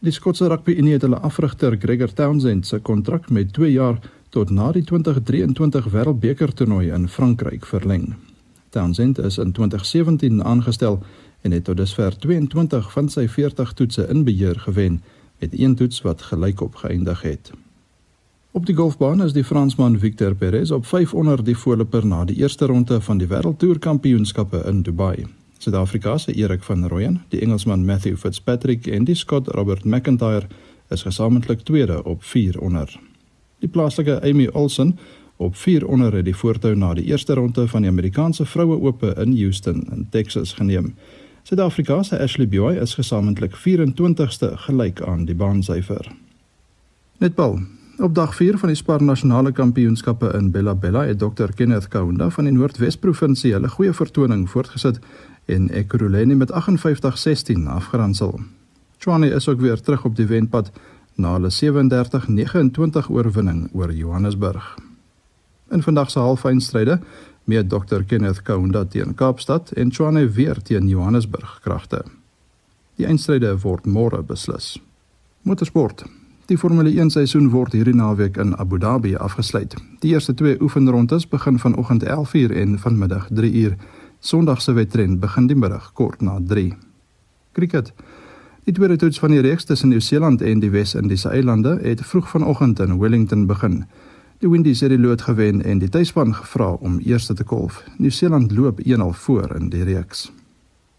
Die 0.00 0.12
Skotse 0.12 0.48
Rugby 0.48 0.76
Unie 0.80 0.92
het 0.96 1.04
hulle 1.04 1.20
afrigter 1.20 1.76
Gregor 1.80 2.12
Townsend 2.12 2.66
se 2.66 2.78
kontrak 2.78 3.30
met 3.30 3.52
2 3.52 3.72
jaar 3.72 4.00
tot 4.28 4.50
na 4.50 4.72
die 4.72 4.84
2023 4.84 5.90
Wêreldbeker 5.92 6.52
toernooi 6.54 6.90
in 6.92 7.08
Frankryk 7.08 7.66
verleng. 7.66 8.14
Townsend 8.70 9.18
is 9.18 9.38
in 9.38 9.52
2017 9.52 10.44
aangestel 10.44 11.02
en 11.40 11.52
het 11.52 11.64
tot 11.64 11.76
dusver 11.76 12.18
22 12.18 12.92
van 12.92 13.08
sy 13.08 13.28
40 13.28 13.72
toetse 13.72 14.06
in 14.08 14.24
beheer 14.24 14.60
gewen 14.60 15.02
met 15.38 15.58
een 15.58 15.74
toets 15.74 16.00
wat 16.02 16.22
gelykop 16.22 16.74
geëindig 16.74 17.22
het. 17.22 17.50
Op 18.56 18.66
die 18.66 18.74
golfbaan 18.74 19.22
is 19.22 19.32
die 19.32 19.44
Fransman 19.44 19.98
Victor 19.98 20.34
Perez 20.34 20.70
op 20.70 20.86
5 20.86 21.14
onder 21.14 21.44
die 21.44 21.56
voorloper 21.56 22.06
na 22.06 22.24
die 22.24 22.36
eerste 22.36 22.66
ronde 22.66 23.00
van 23.00 23.18
die 23.18 23.28
Wêreldtoer 23.28 23.78
Kampioenskappe 23.78 24.62
in 24.66 24.82
Dubai. 24.82 25.26
Suid-Afrika 25.58 26.18
se 26.18 26.32
Erik 26.32 26.62
van 26.62 26.88
Rooyen, 26.88 27.22
die 27.28 27.40
Engelsman 27.40 27.84
Matthew 27.84 28.16
Fitzpatrick 28.16 28.86
en 28.86 29.04
die 29.04 29.14
Skot 29.14 29.48
Robert 29.48 29.84
McIntyre 29.84 30.48
is 30.88 31.02
gesamentlik 31.02 31.60
tweede 31.60 32.04
op 32.04 32.24
4 32.24 32.60
onder. 32.60 33.00
Die 33.58 33.68
plaaslike 33.68 34.22
Amy 34.22 34.48
Olsen 34.52 34.98
op 35.36 35.56
4 35.56 35.86
onder 35.86 36.14
het 36.14 36.24
die 36.24 36.36
voortou 36.36 36.74
na 36.76 36.94
die 36.94 37.04
eerste 37.04 37.34
ronde 37.34 37.68
van 37.68 37.82
die 37.82 37.90
Amerikaanse 37.90 38.46
vroue 38.46 38.80
ope 38.80 39.14
in 39.20 39.36
Houston 39.36 39.84
in 39.92 40.06
Texas 40.10 40.52
geneem. 40.52 40.94
Suid-Afrika 41.46 42.02
se 42.02 42.18
Ashley 42.18 42.48
Buy 42.48 42.74
is 42.82 42.96
gesamentlik 42.98 43.52
24ste 43.54 44.48
gelyk 44.64 44.98
aan 45.06 45.28
die 45.28 45.34
baansyfer. 45.34 46.08
Netbal. 47.22 47.60
Op 48.02 48.14
dag 48.14 48.32
4 48.34 48.58
van 48.58 48.72
die 48.72 48.76
Spar 48.76 49.02
Nasionale 49.02 49.52
Kampioenskappe 49.52 50.32
in 50.34 50.50
Bella 50.50 50.74
Bella 50.74 51.04
het 51.06 51.20
Dr 51.22 51.54
Kenneth 51.54 51.86
Kaunda 51.88 52.30
van 52.34 52.50
die 52.50 52.52
Noordwes 52.52 52.96
Provinsie 52.96 53.54
'n 53.54 53.68
goeie 53.68 53.92
vertoning 53.92 54.50
voortgesit 54.50 54.98
en 55.44 55.70
Ekurhuleni 55.70 56.34
met 56.34 56.50
58-16 56.52 57.68
afgeronsel. 57.68 58.40
Chwane 58.98 59.30
is 59.30 59.48
ook 59.48 59.60
weer 59.60 59.80
terug 59.80 60.04
op 60.04 60.16
die 60.16 60.26
wenpad 60.26 60.72
na 61.14 61.32
hulle 61.32 61.50
37-29 61.50 63.10
oorwinning 63.10 63.68
oor 63.72 63.92
Johannesburg. 63.92 64.76
In 65.70 65.82
vandag 65.82 66.10
se 66.10 66.18
halffinale 66.18 67.00
met 67.44 67.70
Dr 67.70 68.02
Kenneth 68.06 68.42
Kaunda 68.42 68.84
teen 68.84 69.14
Kaapstad 69.14 69.70
en 69.70 69.90
Tshwane 69.90 70.28
weer 70.30 70.62
teen 70.62 70.88
Johannesburg 70.88 71.58
kragte. 71.62 72.04
Die 72.94 73.06
eindstryde 73.06 73.58
word 73.60 73.86
môre 73.86 74.22
beslis. 74.22 74.82
Motorsport. 75.42 76.04
Die 76.46 76.58
Formule 76.58 76.90
1 76.90 77.10
seisoen 77.10 77.50
word 77.50 77.72
hierdie 77.72 77.94
naweek 77.94 78.36
in 78.36 78.54
Abu 78.56 78.78
Dhabi 78.78 79.16
afgesluit. 79.16 79.74
Die 80.00 80.12
eerste 80.14 80.34
twee 80.34 80.60
oefenrondes 80.62 81.28
begin 81.28 81.58
vanoggend 81.58 82.04
11:00 82.04 82.54
en 82.54 82.78
vanmiddag 82.78 83.28
3:00. 83.28 83.74
Sondag 84.20 84.62
se 84.62 84.72
wedren 84.72 85.18
begin 85.18 85.46
die 85.46 85.56
middag 85.56 85.92
kort 85.92 86.20
na 86.20 86.40
3. 86.46 86.72
Cricket. 87.52 87.92
Die 88.64 88.74
tweede 88.74 88.96
toets 88.96 89.18
van 89.18 89.30
die 89.30 89.40
reeks 89.40 89.64
tussen 89.64 89.88
Nieu-Seeland 89.88 90.42
en 90.42 90.60
die 90.60 90.70
Wes-Indiese 90.70 91.28
eilande 91.28 91.78
het 91.82 92.00
vroeg 92.06 92.28
vanoggend 92.28 92.78
in 92.78 92.98
Wellington 92.98 93.46
begin. 93.46 93.84
Die 94.38 94.50
Windies 94.50 94.80
het 94.80 94.90
die 94.92 94.98
lood 94.98 95.22
gewen 95.22 95.62
en 95.64 95.78
die 95.80 95.88
tuisspan 95.88 96.34
gevra 96.34 96.72
om 96.84 96.98
eerste 96.98 97.34
te 97.34 97.44
kolf. 97.44 97.78
Nieu-Seeland 97.96 98.52
loop 98.52 98.80
1-0 98.84 99.06
voor 99.10 99.54
in 99.56 99.68
die 99.72 99.84
reeks. 99.84 100.32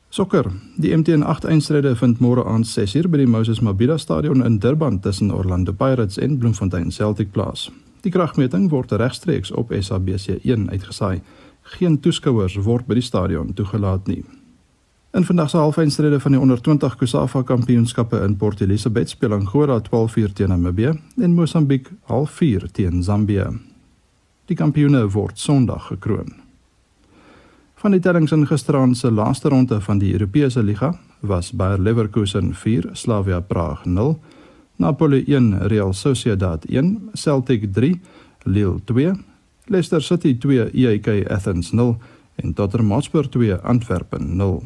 Sokker. 0.10 0.51
Die 0.77 0.98
MTN 0.98 1.22
8 1.22 1.46
eindstryde 1.46 1.96
vind 1.96 2.17
môre 2.20 2.46
aand 2.50 2.65
6uur 2.65 3.10
by 3.13 3.20
die 3.22 3.29
Moses 3.29 3.62
Mabhida 3.62 3.98
Stadion 4.01 4.41
in 4.46 4.58
Durban 4.60 5.00
tussen 5.00 5.32
Orlando 5.32 5.74
Pirates 5.74 6.17
en 6.17 6.38
Bloemfontein 6.38 6.91
Celtic 6.91 7.32
plaas. 7.32 7.67
Die 8.01 8.12
kragmeting 8.12 8.70
word 8.74 8.91
regstreeks 8.91 9.51
op 9.51 9.70
SABC1 9.70 10.65
uitgesaai. 10.72 11.22
Geen 11.77 12.00
toeskouers 12.00 12.58
word 12.65 12.88
by 12.88 12.98
die 12.98 13.06
stadion 13.06 13.53
toegelaat 13.53 14.08
nie. 14.08 14.24
In 15.11 15.25
vandag 15.25 15.49
se 15.49 15.57
halfeindstryde 15.57 16.19
van 16.19 16.31
die 16.31 16.39
onder 16.39 16.61
20 16.61 16.95
Kusafa 16.95 17.41
Kampioenskappe 17.41 18.19
in 18.23 18.35
Port 18.37 18.61
Elizabeth 18.61 19.09
speel 19.09 19.33
Angola 19.33 19.79
12:00 19.81 20.33
teen 20.33 20.49
Namibië 20.49 20.99
en 21.17 21.33
Mosambiek 21.33 21.89
0:30 22.07 22.71
teen 22.71 23.03
Zambië. 23.03 23.47
Die 24.45 24.55
kampioene 24.55 25.09
word 25.09 25.39
Sondag 25.39 25.87
gekroon. 25.87 26.33
Van 27.75 27.91
die 27.91 27.99
tellings 27.99 28.31
in 28.31 28.47
gisteraand 28.47 28.97
se 28.97 29.11
laaste 29.11 29.49
ronde 29.49 29.81
van 29.81 29.97
die 29.97 30.13
Europese 30.13 30.63
liga 30.63 30.99
was 31.19 31.51
Bayer 31.51 31.79
Leverkusen 31.79 32.55
4, 32.55 32.89
Slavia 32.93 33.39
Praag 33.39 33.85
0, 33.85 34.19
Napoli 34.75 35.23
1, 35.27 35.67
Real 35.67 35.93
Sociedad 35.93 36.65
1, 36.65 37.09
Celtic 37.13 37.73
3, 37.73 38.01
Lille 38.43 38.79
2, 38.83 39.13
Leicester 39.65 40.01
City 40.01 40.37
2, 40.37 40.61
AEK 40.73 41.29
Athens 41.29 41.71
0 41.71 41.97
en 42.35 42.53
Tottenham 42.53 42.91
Hotspur 42.91 43.29
2, 43.29 43.61
Antwerpen 43.61 44.35
0. 44.35 44.63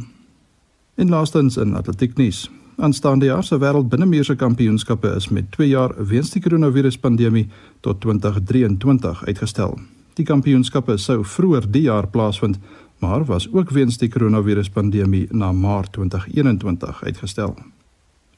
En 0.95 1.09
laastens 1.09 1.57
in 1.57 1.75
atletieknuus. 1.75 2.49
Aanstaande 2.77 3.25
jaar 3.25 3.43
se 3.43 3.57
wêreldbinnemuurse 3.57 4.35
kampioenskappe 4.35 5.13
is 5.15 5.29
met 5.29 5.51
2 5.51 5.67
jaar 5.67 5.93
weens 6.07 6.31
die 6.33 6.41
koronaviruspandemie 6.41 7.47
tot 7.79 8.01
2023 8.01 9.25
uitgestel. 9.25 9.79
Die 10.13 10.25
kampioenskappe 10.25 10.97
sou 10.97 11.21
vroeër 11.23 11.67
die 11.71 11.81
jaar 11.81 12.07
plaasvind, 12.07 12.59
maar 12.99 13.25
was 13.25 13.47
ook 13.53 13.69
weens 13.69 13.97
die 13.97 14.09
koronaviruspandemie 14.09 15.27
na 15.31 15.51
Maart 15.51 15.93
2021 15.93 17.03
uitgestel. 17.03 17.55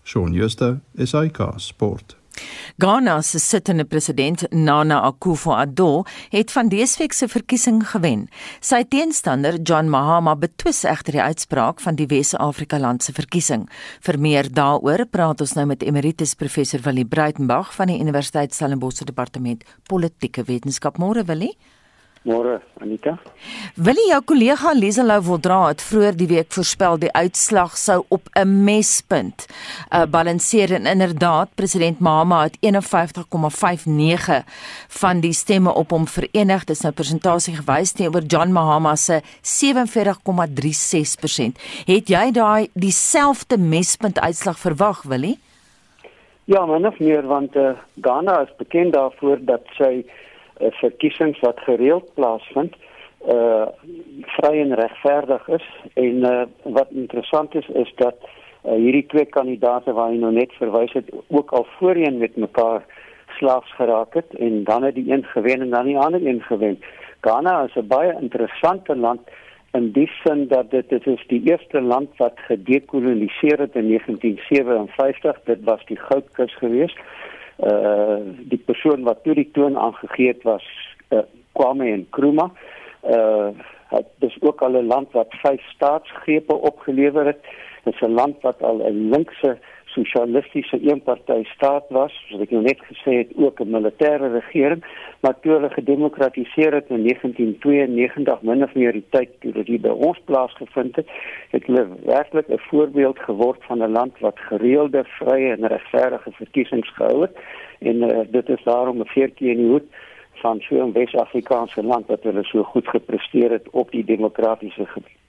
Shaun 0.04 0.34
Schuster, 0.34 0.80
SAK 0.98 1.54
Sport. 1.58 2.18
Ghana 2.78 3.22
se 3.22 3.40
sittende 3.40 3.86
president 3.86 4.46
Nana 4.52 5.02
Akufo-Addo 5.08 6.04
het 6.30 6.52
van 6.52 6.70
dese 6.70 6.98
week 6.98 7.14
se 7.14 7.28
verkiesing 7.28 7.84
gewen. 7.90 8.28
Sy 8.60 8.84
teenstander, 8.90 9.60
John 9.62 9.90
Mahama, 9.90 10.36
betwis 10.36 10.84
egter 10.84 11.18
die 11.18 11.22
uitspraak 11.22 11.84
van 11.84 12.00
die 12.00 12.08
Wes-Afrika 12.10 12.80
land 12.80 13.04
se 13.04 13.14
verkiesing. 13.14 13.68
Vir 14.02 14.20
meer 14.20 14.50
daaroor 14.50 15.06
praat 15.06 15.42
ons 15.42 15.54
nou 15.58 15.68
met 15.70 15.84
emeritus 15.86 16.34
professor 16.34 16.82
Willie 16.86 17.06
Breitenberg 17.06 17.74
van 17.78 17.94
die 17.94 18.00
Universiteit 18.02 18.54
Stellenbosch 18.54 18.98
se 18.98 19.06
departement 19.06 19.64
politieke 19.90 20.44
wetenskap. 20.50 20.98
Môre 20.98 21.26
Willie. 21.30 21.56
Môre, 22.24 22.62
Anita. 22.80 23.18
Willie, 23.76 24.08
jou 24.08 24.22
kollega 24.24 24.72
Liselou 24.72 25.20
Woldra 25.28 25.58
het 25.68 25.82
vroeër 25.84 26.16
die 26.16 26.28
week 26.30 26.54
voorspel 26.56 26.96
die 27.02 27.12
uitslag 27.12 27.76
sou 27.78 28.06
op 28.08 28.30
'n 28.32 28.64
mespunt 28.64 29.46
uh, 29.92 30.06
balanseer 30.08 30.72
en 30.74 30.86
inderdaad 30.86 31.50
president 31.56 32.00
Mahama 32.00 32.44
het 32.44 32.58
51,59 32.64 34.44
van 34.88 35.20
die 35.20 35.34
stemme 35.34 35.74
op 35.74 35.90
hom 35.90 36.08
verenig. 36.08 36.64
Dis 36.64 36.82
nou 36.82 36.94
persentasie 36.94 37.56
gewys 37.56 37.92
teenoor 37.92 38.24
John 38.24 38.52
Mahama 38.52 38.96
se 38.96 39.22
47,36%. 39.22 39.26
Het 41.86 42.08
jy 42.08 42.32
daai 42.32 42.70
dieselfde 42.74 43.58
mespunt 43.58 44.20
uitslag 44.20 44.60
verwag, 44.60 45.04
Willie? 45.04 45.40
Ja, 46.46 46.66
min 46.66 46.88
of 46.88 47.00
meer 47.00 47.28
want 47.28 47.56
uh, 47.56 47.70
Ghana 48.02 48.42
is 48.42 48.56
bekend 48.58 48.94
daarvoor 48.94 49.38
dat 49.42 49.62
sy 49.78 50.06
uh, 50.60 50.72
verkiesings 50.72 51.40
wat 51.40 51.60
gereeld 51.60 52.14
plaasvind 52.14 52.76
uh 53.28 53.68
vry 54.36 54.60
en 54.60 54.74
regverdig 54.76 55.48
is 55.48 55.68
en 55.94 56.26
uh 56.28 56.46
wat 56.64 56.90
interessant 56.92 57.56
is 57.56 57.68
is 57.68 57.94
dat 57.96 58.18
uh, 58.66 58.74
hierdie 58.76 59.06
twee 59.06 59.26
kandidate 59.26 59.94
waar 59.94 60.12
jy 60.12 60.20
nou 60.20 60.34
net 60.36 60.52
verwys 60.60 60.92
het 60.94 61.10
ook 61.28 61.52
al 61.52 61.66
voorheen 61.78 62.18
met 62.18 62.36
mekaar 62.36 62.84
slaags 63.38 63.72
geraak 63.76 64.14
het 64.14 64.36
en 64.40 64.64
dan 64.64 64.84
het 64.84 64.96
die 64.96 65.12
een 65.12 65.24
gewen 65.24 65.62
en 65.62 65.70
dan 65.70 65.86
die 65.86 65.98
ander 65.98 66.28
een 66.28 66.42
gewen. 66.42 66.80
Ghana 67.22 67.64
is 67.64 67.76
'n 67.76 67.88
baie 67.88 68.18
interessante 68.20 68.96
land 68.96 69.22
in 69.72 69.92
die 69.92 70.12
sin 70.24 70.48
dat 70.48 70.72
dit 70.72 70.90
dit 70.90 71.08
is 71.08 71.24
die 71.28 71.42
eerste 71.44 71.82
land 71.82 72.10
wat 72.18 72.34
gedekoloniseer 72.36 73.60
het 73.60 73.76
in 73.76 73.88
1957. 73.88 75.40
Dit 75.44 75.64
was 75.64 75.86
die 75.86 75.98
Goudkus 75.98 76.56
geweest 76.56 76.98
uh 77.64 78.20
die 78.50 78.62
persoon 78.66 79.04
wat 79.04 79.24
toe 79.24 79.36
die 79.36 79.50
toon 79.52 79.78
aangegee 79.78 80.28
het 80.28 80.44
was 80.44 80.66
uh, 81.10 81.20
Kwame 81.52 81.98
Nkrumah. 81.98 82.52
Uh 83.04 83.50
het 83.94 84.08
dis 84.20 84.38
ook 84.42 84.62
al 84.62 84.74
'n 84.74 84.88
land 84.88 85.12
wat 85.12 85.30
vyf 85.30 85.62
staatsgrepe 85.70 86.56
opgelewer 86.56 87.26
het. 87.26 87.42
Dit 87.84 87.94
is 87.94 88.02
'n 88.02 88.14
land 88.14 88.42
wat 88.42 88.64
al 88.64 88.82
'n 88.82 89.10
linkse 89.10 89.58
sosialistiese 89.94 90.80
eenpartytjie 90.82 91.48
staat 91.56 91.90
was, 91.90 92.14
soos 92.28 92.44
ek 92.46 92.52
nou 92.56 92.64
net 92.66 92.82
gesê 92.90 93.18
het, 93.22 93.32
ook 93.36 93.62
'n 93.62 93.74
militêre 93.76 94.30
regering, 94.34 94.84
maar 95.22 95.40
toe 95.40 95.52
hulle 95.52 95.70
gedemokratiseer 95.70 96.74
het 96.74 96.90
in 96.90 97.04
1992 97.04 98.42
min 98.42 98.64
of 98.64 98.74
meer 98.74 98.92
die 98.92 99.06
tyd 99.10 99.30
toe 99.40 99.52
dit 99.52 99.82
by 99.82 99.90
ons 99.90 100.20
plaasgevind 100.26 100.96
het, 100.96 101.08
het 101.52 101.66
hulle 101.66 101.88
werklik 102.06 102.48
'n 102.50 102.66
voorbeeld 102.70 103.20
geword 103.20 103.62
van 103.68 103.84
'n 103.84 103.92
land 103.92 104.20
wat 104.20 104.40
gereelde, 104.40 105.04
vrye 105.20 105.52
en 105.52 105.68
regverdige 105.68 106.32
verkiesings 106.32 106.90
gehou 106.96 107.22
het 107.22 107.38
en 107.80 108.04
uh, 108.04 108.20
dit 108.28 108.50
is 108.50 108.64
daarom 108.64 109.00
'n 109.00 109.14
veertjie 109.16 109.52
in 109.52 109.58
die 109.58 109.72
hoed 109.74 109.88
van 110.44 110.60
so 110.60 110.76
'n 110.76 110.92
Wes-Afrikaanse 110.92 111.84
land 111.84 112.06
wat 112.08 112.24
hulle 112.24 112.44
so 112.44 112.64
goed 112.64 112.88
gepresteer 112.88 113.52
het 113.52 113.70
op 113.70 113.92
die 113.92 114.06
demokratiese 114.06 114.86
gebied. 114.86 115.23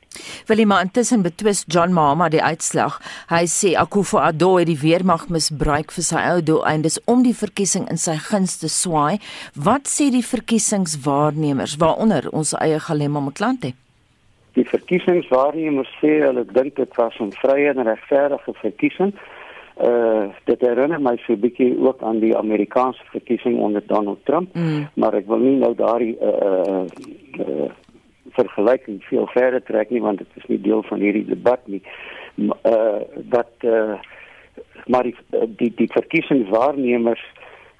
Willie 0.46 0.66
maar 0.66 0.82
intussen 0.82 1.22
betwis 1.22 1.64
John 1.66 1.92
Mahama 1.92 2.28
die 2.28 2.42
uitslag. 2.42 3.00
Hy 3.28 3.44
sê 3.50 3.74
Akufo-Addo 3.76 4.56
het 4.58 4.68
die 4.70 4.78
weermag 4.80 5.28
misbruik 5.28 5.92
vir 5.94 6.06
sy 6.06 6.24
ou 6.32 6.42
doeleindes 6.42 6.98
om 7.10 7.22
die 7.26 7.36
verkiesing 7.36 7.88
in 7.90 8.00
sy 8.00 8.16
guns 8.30 8.58
te 8.60 8.68
swaai. 8.68 9.20
Wat 9.54 9.88
sê 9.90 10.10
die 10.14 10.24
verkiesingswaarnemers 10.24 11.78
waaronder 11.82 12.28
ons 12.32 12.54
eie 12.60 12.80
Galema 12.80 13.20
Motlanthe? 13.24 13.74
Die 14.54 14.66
verkiesingswaarnemers 14.70 15.90
sê 16.00 16.20
hulle 16.22 16.44
dink 16.54 16.76
dit 16.76 16.96
was 16.96 17.14
'n 17.20 17.32
vrye 17.42 17.70
en 17.70 17.82
regverdige 17.82 18.52
verkiesing. 18.62 19.14
Uh 19.74 20.30
dit 20.44 20.60
herinner 20.60 21.00
my 21.00 21.16
so 21.26 21.32
'n 21.32 21.40
bietjie 21.40 21.74
ook 21.78 22.02
aan 22.02 22.20
die 22.20 22.36
Amerikaanse 22.36 23.02
verkiesing 23.10 23.58
onder 23.58 23.82
Donald 23.86 24.24
Trump, 24.24 24.54
mm. 24.54 24.88
maar 24.94 25.14
ek 25.14 25.26
wil 25.26 25.38
nie 25.38 25.58
nou 25.58 25.74
daardie 25.74 26.16
uh 26.20 26.28
uh, 26.28 26.84
uh 27.46 27.70
vergelyking 28.34 29.04
veel 29.04 29.26
verder 29.26 29.62
trek 29.62 29.90
nie 29.90 30.02
want 30.02 30.18
dit 30.18 30.26
is 30.34 30.46
nie 30.46 30.60
deel 30.60 30.82
van 30.82 31.00
hierdie 31.00 31.24
debat 31.24 31.66
nie. 31.66 31.82
Uh 32.36 33.00
dat 33.14 33.50
uh 33.60 33.98
maar 34.86 35.02
die 35.02 35.16
die, 35.30 35.72
die 35.74 35.90
verkiesingswaarnemers 35.92 37.24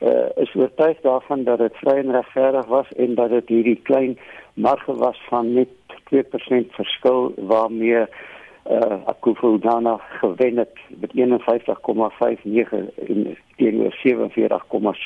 uh 0.01 0.29
is 0.37 0.55
oortuig 0.55 1.01
daarvan 1.01 1.45
dat 1.45 1.59
dit 1.59 1.77
vry 1.83 1.97
en 2.03 2.13
regverdig 2.13 2.67
was 2.67 2.93
en 2.97 3.15
dat 3.15 3.31
dit 3.31 3.49
hierdie 3.49 3.81
klein 3.83 4.19
marge 4.55 4.95
was 4.95 5.21
van 5.29 5.53
net 5.53 5.69
2% 6.13 6.25
verskil 6.79 7.33
waarmee 7.37 8.07
uh 8.71 8.97
Akufo-Addo 9.05 10.01
gewen 10.21 10.57
het 10.57 10.79
met 10.89 11.13
51,59 11.15 11.23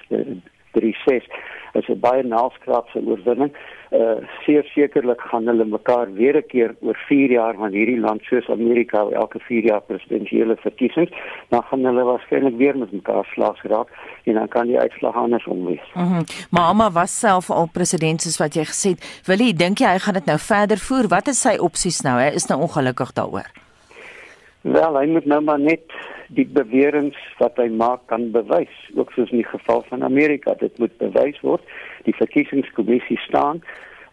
en 0.09 0.43
teenoor 0.73 0.95
47,36 1.05 1.59
is 1.73 1.89
'n 1.89 2.01
baie 2.01 2.23
naalskraapse 2.23 3.01
oorwinning. 3.07 3.53
Uh 3.91 4.17
seer 4.45 4.65
sekerlik 4.75 5.21
gaan 5.21 5.47
hulle 5.47 5.65
mekaar 5.65 6.13
weer 6.13 6.37
'n 6.37 6.47
keer 6.47 6.75
oor 6.81 6.99
4 7.09 7.31
jaar 7.31 7.55
van 7.55 7.73
hierdie 7.73 8.01
land 8.01 8.23
soos 8.23 8.49
Amerika 8.49 8.99
elke 9.11 9.39
4 9.39 9.65
jaar 9.65 9.81
presidentsiële 9.81 10.57
verkiesings, 10.57 11.11
dan 11.49 11.63
gaan 11.63 11.85
hulle 11.85 12.05
waarskynlik 12.05 12.57
weer 12.57 12.79
met 12.79 12.93
mekaar 12.93 13.25
slaags 13.33 13.63
raak 13.63 13.89
en 14.25 14.35
dan 14.35 14.49
kan 14.49 14.67
die 14.67 14.79
uitslag 14.79 15.15
andersom 15.15 15.65
wees. 15.65 15.89
Mhm. 15.95 16.05
Mm 16.05 16.25
Mama 16.51 16.91
was 16.91 17.19
self 17.19 17.51
al 17.51 17.69
president 17.73 18.21
soos 18.23 18.39
wat 18.39 18.55
jy 18.55 18.65
gesê 18.65 18.89
het. 18.91 19.23
Wil 19.27 19.39
jy 19.39 19.53
dink 19.53 19.79
jy 19.79 19.87
hy 19.87 19.99
gaan 19.99 20.15
dit 20.15 20.27
nou 20.27 20.39
verder 20.39 20.79
voer? 20.79 21.09
Wat 21.09 21.29
is 21.29 21.41
sy 21.41 21.57
opsies 21.59 22.03
nou? 22.03 22.21
Hy 22.21 22.35
is 22.35 22.47
nou 22.47 22.61
ongelukkig 22.61 23.13
daaroor. 23.13 23.49
Wel, 24.61 24.99
hy 24.99 25.07
moet 25.07 25.25
nou 25.25 25.41
maar 25.41 25.61
net 25.61 25.83
die 26.29 26.47
beweringe 26.47 27.17
wat 27.39 27.57
hy 27.57 27.69
maak 27.73 28.07
kan 28.07 28.31
bewys, 28.33 28.75
ook 28.95 29.13
soos 29.13 29.31
in 29.31 29.43
die 29.43 29.51
geval 29.51 29.85
van 29.89 30.05
Amerika, 30.05 30.55
dit 30.61 30.79
moet 30.79 30.97
bewys 30.99 31.41
word. 31.41 31.63
Die 32.05 32.17
verkiesingskommissie 32.17 33.19
staan 33.27 33.63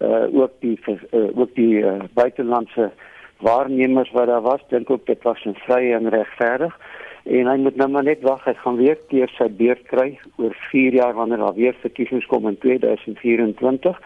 uh 0.04 0.28
ook 0.36 0.52
die 0.60 0.80
uh, 0.92 1.30
ook 1.40 1.56
die 1.56 1.80
uh, 1.80 2.04
buitelandse 2.14 2.92
waarnemers 3.40 4.12
wat 4.12 4.28
daar 4.28 4.42
was, 4.42 4.62
dink 4.70 4.90
ook 4.90 5.06
dit 5.06 5.22
was 5.24 5.44
'n 5.46 5.56
vrye 5.56 5.96
en 5.96 6.10
regverdig. 6.10 6.78
En 7.24 7.48
hy 7.48 7.58
moet 7.58 7.76
nou 7.76 7.90
maar 7.90 8.04
net 8.04 8.22
wag, 8.22 8.44
hy 8.46 8.54
gaan 8.54 8.76
weer 8.76 8.98
keer 9.08 9.30
sy 9.38 9.48
beurt 9.50 9.84
kry 9.88 10.20
oor 10.36 10.54
4 10.72 10.94
jaar 10.94 11.14
wanneer 11.14 11.38
daar 11.38 11.54
weer 11.54 11.76
verkiesings 11.82 12.26
kom 12.26 12.48
in 12.48 12.58
2024 12.58 14.02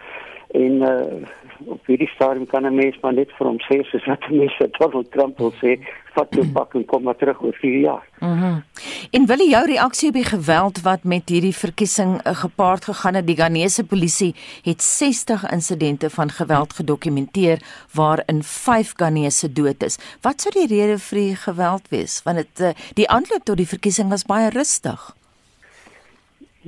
en 0.52 0.82
uh, 0.82 1.28
op 1.66 1.86
hierdie 1.86 2.08
stadium 2.08 2.46
kan 2.46 2.66
'n 2.66 2.76
mens 2.76 2.98
maar 3.02 3.14
net 3.14 3.32
vir 3.38 3.48
hom 3.48 3.60
sê 3.60 3.84
soos 3.84 4.06
wat 4.06 4.30
mense 4.30 4.70
Donald 4.80 5.12
Trump 5.12 5.38
wil 5.38 5.54
sê 5.62 5.80
vat 6.14 6.34
jou 6.34 6.46
pak 6.54 6.74
en 6.74 6.86
kom 6.86 7.04
maar 7.04 7.16
terug 7.16 7.42
oor 7.42 7.54
4 7.54 7.80
jaar. 7.80 8.08
Mhm. 8.20 8.30
Mm 8.30 8.64
en 9.12 9.26
wil 9.26 9.38
jy 9.38 9.50
jou 9.50 9.66
reaksie 9.66 10.08
op 10.10 10.14
die 10.14 10.24
geweld 10.24 10.82
wat 10.82 11.04
met 11.04 11.30
hierdie 11.30 11.56
verkiesing 11.56 12.20
uh, 12.26 12.36
gepaard 12.36 12.86
gegaan 12.86 13.14
het? 13.14 13.28
Die 13.28 13.36
Ghanese 13.36 13.84
polisie 13.84 14.36
het 14.64 14.82
60 14.82 15.50
insidente 15.52 16.10
van 16.10 16.30
geweld 16.30 16.74
gedokumenteer 16.74 17.62
waarin 17.94 18.44
5 18.44 18.94
Ghanese 18.96 19.54
dood 19.54 19.84
is. 19.84 19.98
Wat 20.22 20.42
sou 20.42 20.54
die 20.54 20.68
rede 20.78 21.00
vir 21.00 21.20
die 21.20 21.36
geweld 21.36 21.90
wees? 21.90 22.22
Want 22.24 22.38
dit 22.38 22.60
uh, 22.60 22.70
die 22.94 23.10
aanloop 23.10 23.44
tot 23.44 23.58
die 23.58 23.68
verkiesing 23.68 24.10
was 24.10 24.26
baie 24.26 24.50
rustig. 24.50 25.16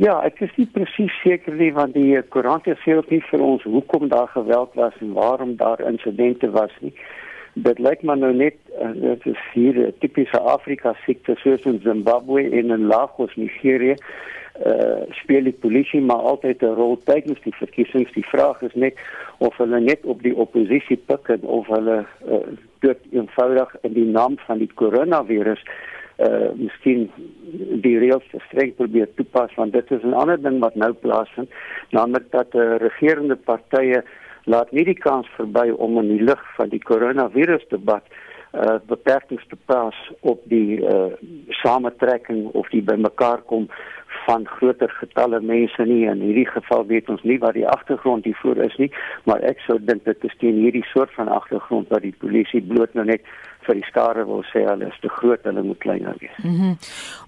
Ja, 0.01 0.15
ek 0.25 0.39
is 0.41 0.53
nie 0.57 0.65
presies 0.73 1.13
seker 1.21 1.53
nie 1.59 1.69
want 1.75 1.93
die 1.93 2.15
koerant 2.33 2.65
sê 2.65 2.95
ook 2.97 3.11
nie 3.13 3.19
vir 3.27 3.41
ons 3.45 3.65
hoekom 3.69 4.07
daar 4.09 4.31
geweld 4.33 4.73
was 4.79 4.95
en 4.97 5.11
waarom 5.13 5.51
daar 5.59 5.83
insidente 5.85 6.49
was 6.55 6.73
nie. 6.81 6.93
Dit 7.53 7.77
lyk 7.77 8.01
maar 8.01 8.17
nou 8.17 8.31
net 8.33 8.57
uh, 8.79 8.95
dit 8.95 9.27
is 9.29 9.43
hier 9.53 9.77
'n 9.77 9.93
tipiese 9.99 10.39
Afrika 10.39 10.95
siekte 11.05 11.35
soos 11.43 11.67
in 11.69 11.79
Zimbabwe 11.83 12.41
en 12.49 12.73
in 12.77 12.87
Lagos, 12.87 13.35
Nigerië. 13.35 13.95
Uh 14.65 15.05
speel 15.21 15.43
die 15.43 15.59
polisie 15.65 16.01
maar 16.01 16.25
altyd 16.33 16.63
'n 16.63 16.73
rol 16.81 16.97
tydens 17.05 17.41
die 17.43 17.55
verkiesings. 17.61 18.11
Die 18.17 18.29
vraag 18.33 18.61
is 18.61 18.73
net 18.73 18.97
of 19.37 19.57
hulle 19.57 19.79
net 19.79 20.01
op 20.05 20.21
die 20.21 20.35
oppositie 20.35 20.97
pik 20.97 21.29
en 21.29 21.41
of 21.41 21.67
hulle 21.67 22.05
uh, 22.25 22.41
dit 22.79 22.99
eenvoudig 23.11 23.75
in 23.81 23.93
die 23.93 24.09
naam 24.09 24.37
van 24.47 24.57
die 24.57 24.71
koronavirus 24.73 25.61
uh 25.61 25.90
miskien 26.55 27.07
die 27.83 27.97
reëls 27.99 28.27
streng 28.47 28.73
probeer 28.77 29.09
toepas 29.15 29.53
want 29.57 29.73
dit 29.73 29.91
is 29.91 30.03
'n 30.03 30.13
ander 30.13 30.41
ding 30.41 30.59
wat 30.59 30.75
nou 30.75 30.93
plaasvind 30.93 31.49
naamlik 31.89 32.31
dat 32.31 32.55
uh, 32.55 32.75
regerende 32.77 33.35
partye 33.35 34.03
laat 34.45 34.71
nie 34.71 34.83
die 34.83 34.97
kans 34.97 35.27
verby 35.37 35.69
om 35.69 35.97
in 35.97 36.17
die 36.17 36.23
lig 36.23 36.43
van 36.57 36.69
die 36.69 36.83
koronavirus 36.91 37.65
debat 37.69 38.03
uh 38.51 38.79
beperkings 38.87 39.45
te 39.47 39.55
plaas 39.65 39.95
op 40.19 40.41
die 40.51 40.81
uh 40.83 41.13
sametrekking 41.63 42.49
of 42.51 42.67
die 42.69 42.81
bymekaar 42.83 43.41
kom 43.51 43.69
van 44.25 44.43
groter 44.47 44.89
getalle 44.89 45.39
mense 45.39 45.83
nie. 45.87 46.03
In 46.05 46.19
hierdie 46.19 46.47
geval 46.47 46.85
weet 46.85 47.09
ons 47.09 47.23
nie 47.23 47.39
wat 47.39 47.53
die 47.53 47.67
agtergrond 47.67 48.25
hiervoor 48.27 48.57
is 48.57 48.75
nie 48.77 48.91
maar 49.23 49.39
ek 49.39 49.63
sou 49.67 49.79
dink 49.79 50.03
dit 50.03 50.27
is 50.27 50.35
teen 50.43 50.59
hierdie 50.65 50.85
soort 50.91 51.13
van 51.15 51.31
agtergrond 51.31 51.87
wat 51.95 52.01
die 52.01 52.15
polisie 52.25 52.61
bloot 52.61 52.93
nou 52.93 53.05
net 53.05 53.23
vir 53.71 53.79
die 53.79 53.87
skare 53.87 54.25
wil 54.27 54.43
sê 54.51 54.65
hulle 54.67 54.89
is 54.91 54.99
te 55.01 55.09
groot, 55.09 55.41
hulle 55.47 55.63
moet 55.63 55.79
kleiner 55.83 56.15
wees. 56.19 56.35
Mm 56.43 56.55
-hmm. 56.57 56.77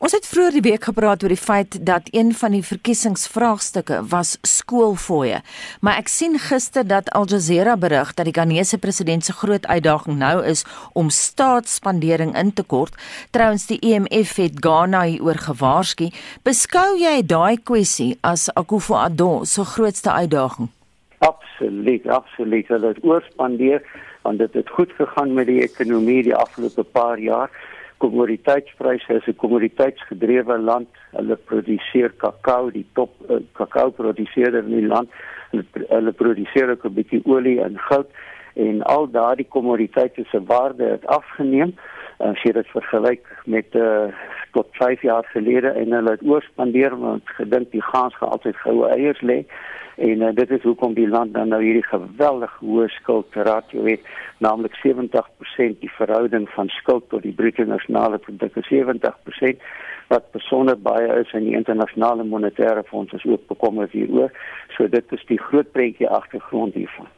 Ons 0.03 0.15
het 0.17 0.27
vroeër 0.27 0.58
die 0.60 0.65
week 0.69 0.84
gepraat 0.89 1.23
oor 1.23 1.32
die 1.32 1.45
feit 1.51 1.79
dat 1.86 2.10
een 2.12 2.34
van 2.34 2.51
die 2.51 2.63
verkiesingsvraagstukke 2.63 4.01
was 4.12 4.38
skoolfooie. 4.41 5.41
Maar 5.82 5.97
ek 5.97 6.08
sien 6.08 6.39
gister 6.39 6.88
dat 6.88 7.12
Al 7.12 7.27
Jazeera 7.27 7.77
berig 7.77 8.13
dat 8.13 8.25
die 8.25 8.34
Ghanese 8.34 8.77
president 8.77 9.25
se 9.25 9.34
groot 9.34 9.65
uitdaging 9.65 10.17
nou 10.17 10.43
is 10.45 10.65
om 10.93 11.10
staatsspandering 11.10 12.36
in 12.38 12.53
te 12.53 12.63
kort. 12.63 12.95
Trouwens 13.32 13.67
die 13.67 13.79
EMF 13.79 14.36
het 14.36 14.60
Ghana 14.60 15.03
hieroor 15.03 15.38
gewaarsku. 15.38 16.10
Beskou 16.43 16.97
jy 16.97 17.25
daai 17.25 17.58
kwessie 17.63 18.17
as 18.21 18.49
Akufo-Addo 18.53 19.43
se 19.43 19.63
grootste 19.63 20.12
uitdaging? 20.12 20.69
Absoluut, 21.17 22.08
absoluut. 22.08 22.67
Hulle 22.67 22.88
het 22.88 23.03
oorspandeer 23.03 23.82
want 24.24 24.40
dit 24.40 24.54
het 24.54 24.70
goed 24.70 24.92
gegaan 24.98 25.34
met 25.34 25.48
die 25.48 25.62
ekonomie 25.62 26.24
die 26.24 26.36
afgelope 26.36 26.84
paar 26.84 27.20
jaar. 27.20 27.52
Kommoditeitspryse 27.98 29.14
is 29.14 29.28
'n 29.28 29.36
kommoditeitsgedrewe 29.36 30.58
land. 30.58 30.88
Hulle 31.12 31.36
produseer 31.36 32.12
kakao, 32.18 32.72
die 32.72 32.86
top 32.94 33.12
uh, 33.30 33.38
kakao 33.52 33.90
produseerder 33.90 34.64
in 34.64 34.80
die 34.80 34.88
land. 34.88 35.10
Hulle, 35.52 35.66
hulle 35.90 36.12
produseer 36.12 36.70
ook 36.70 36.86
'n 36.86 36.94
bietjie 36.94 37.22
olie 37.26 37.62
en 37.62 37.78
goud 37.78 38.10
en 38.54 38.82
al 38.84 39.10
daardie 39.12 39.48
kommoditeite 39.50 40.24
se 40.24 40.44
waarde 40.44 40.84
het 40.84 41.06
afgeneem 41.06 41.74
as 42.18 42.42
jy 42.46 42.52
dit 42.56 42.68
vergelyk 42.68 43.26
met 43.46 43.76
uh, 43.76 44.14
tot 44.54 44.68
5 44.72 45.02
jaar 45.02 45.26
gelede 45.34 45.68
en 45.68 45.92
hulle 45.92 46.12
het 46.12 46.24
oorspandeer 46.24 46.98
want 47.00 47.30
gedink 47.40 47.72
die 47.72 47.82
gaans 47.82 48.16
gaan 48.18 48.30
altyd 48.30 48.56
goue 48.66 48.90
eiers 48.90 49.22
lê 49.22 49.44
en 49.95 50.21
uh, 50.21 50.34
dit 50.36 50.51
is 50.51 50.63
hoekom 50.65 50.93
die 50.97 51.08
land 51.08 51.34
dan 51.34 51.51
nou 51.53 51.62
hierdie 51.63 51.86
geweldig 51.88 52.53
hoë 52.62 52.89
skuldratio 52.97 53.86
het 53.86 54.06
naamlik 54.43 54.75
70% 54.82 55.79
die 55.82 55.91
verhouding 55.97 56.47
van 56.56 56.71
skuld 56.79 57.10
tot 57.10 57.25
die 57.25 57.36
bruto 57.36 57.65
nasionale 57.69 58.17
produk 58.17 58.58
is 58.62 58.69
70% 58.71 59.65
wat 60.12 60.32
besonder 60.36 60.77
baie 60.77 61.10
is 61.21 61.34
in 61.34 61.47
die 61.49 61.58
internasionale 61.58 62.23
monetaire 62.23 62.84
fonds 62.89 63.13
is 63.13 63.25
ook 63.25 63.47
bekommerd 63.47 63.91
hieroor 63.91 64.32
so 64.77 64.88
dit 64.88 65.17
is 65.17 65.27
die 65.29 65.41
groot 65.49 65.71
prentjie 65.71 66.10
agtergrond 66.10 66.73
hiervan 66.73 67.12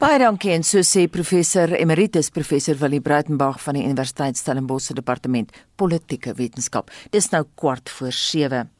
Baie 0.00 0.18
dankie 0.18 0.54
en 0.54 0.64
so 0.64 0.80
sê 0.86 1.04
professor 1.12 1.74
emeritus 1.76 2.30
professor 2.32 2.78
Willie 2.80 3.02
Breitenberg 3.04 3.60
van 3.62 3.76
die 3.76 3.84
Universiteit 3.84 4.38
Stellenbosch 4.40 4.88
se 4.88 4.96
departement 4.96 5.52
politieke 5.76 6.32
wetenskap. 6.38 6.90
Dis 7.12 7.28
nou 7.34 7.44
kwart 7.60 7.92
voor 7.92 8.12
7. 8.16 8.70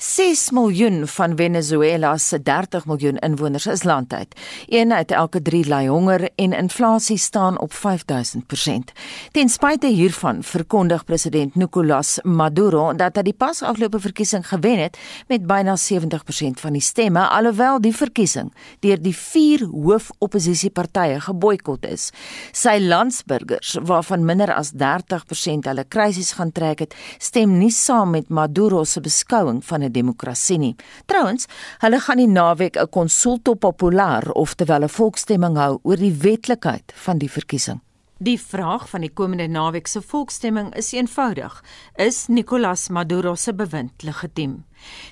6 0.00 0.50
miljoen 0.50 1.06
van 1.06 1.36
Venezuela 1.36 2.16
se 2.16 2.42
30 2.42 2.86
miljoen 2.86 3.18
inwoners 3.18 3.66
is 3.66 3.82
landuit. 3.82 4.40
Een 4.66 4.92
uit 4.92 5.10
elke 5.10 5.42
3 5.42 5.66
ly 5.68 5.86
honger 5.86 6.30
en 6.34 6.52
inflasie 6.52 7.18
staan 7.18 7.58
op 7.60 7.72
5000%. 7.72 7.76
Ten 9.30 9.48
spyte 9.48 9.86
hiervan 9.86 10.42
verkondig 10.42 11.04
president 11.04 11.54
Nicolas 11.54 12.18
Maduro 12.22 12.94
dat 12.94 13.16
hy 13.16 13.22
die 13.28 13.36
pas 13.36 13.60
afgelope 13.62 14.00
verkiesing 14.00 14.46
gewen 14.48 14.80
het 14.80 14.96
met 15.28 15.44
byna 15.46 15.76
70% 15.76 16.64
van 16.64 16.72
die 16.72 16.80
stemme 16.80 17.26
alhoewel 17.28 17.80
die 17.80 17.92
verkiesing 17.96 18.48
deur 18.80 19.02
die 19.02 19.14
vier 19.16 19.66
hoofopposisiepartye 19.68 21.20
geboikot 21.20 21.84
is. 21.84 22.08
Sy 22.56 22.78
landsburgers 22.80 23.76
waarvan 23.84 24.24
minder 24.24 24.54
as 24.56 24.72
30% 24.72 25.68
hulle 25.68 25.84
krisis 25.88 26.32
gaan 26.40 26.56
trek 26.56 26.86
het, 26.86 26.96
stem 27.18 27.58
nie 27.58 27.70
saam 27.70 28.16
met 28.16 28.32
Maduro 28.32 28.84
se 28.84 29.04
beskouing 29.04 29.60
van 29.64 29.84
'n 29.84 29.88
demokrasie 29.92 30.58
nie. 30.58 30.76
Trouwens, 31.06 31.46
hulle 31.78 32.00
gaan 32.00 32.16
die 32.16 32.28
naweek 32.28 32.76
'n 32.76 32.88
konsulto 32.88 33.54
populair 33.54 34.32
of 34.32 34.54
terwyl 34.54 34.82
'n 34.84 34.88
volksstemming 34.88 35.56
hou 35.56 35.78
oor 35.82 35.96
die 35.96 36.12
wetlikheid 36.12 36.92
van 36.94 37.18
die 37.18 37.30
verkiesing. 37.30 37.80
Die 38.22 38.36
vraag 38.36 38.82
van 38.90 39.00
die 39.00 39.12
komende 39.16 39.46
naweek 39.48 39.86
se 39.88 40.02
volksstemming 40.04 40.74
is 40.76 40.90
eenvoudig: 40.92 41.54
Is 41.96 42.26
Nicolas 42.28 42.88
Maduro 42.88 43.34
se 43.34 43.54
bewind 43.54 44.02
legitiem? 44.02 44.64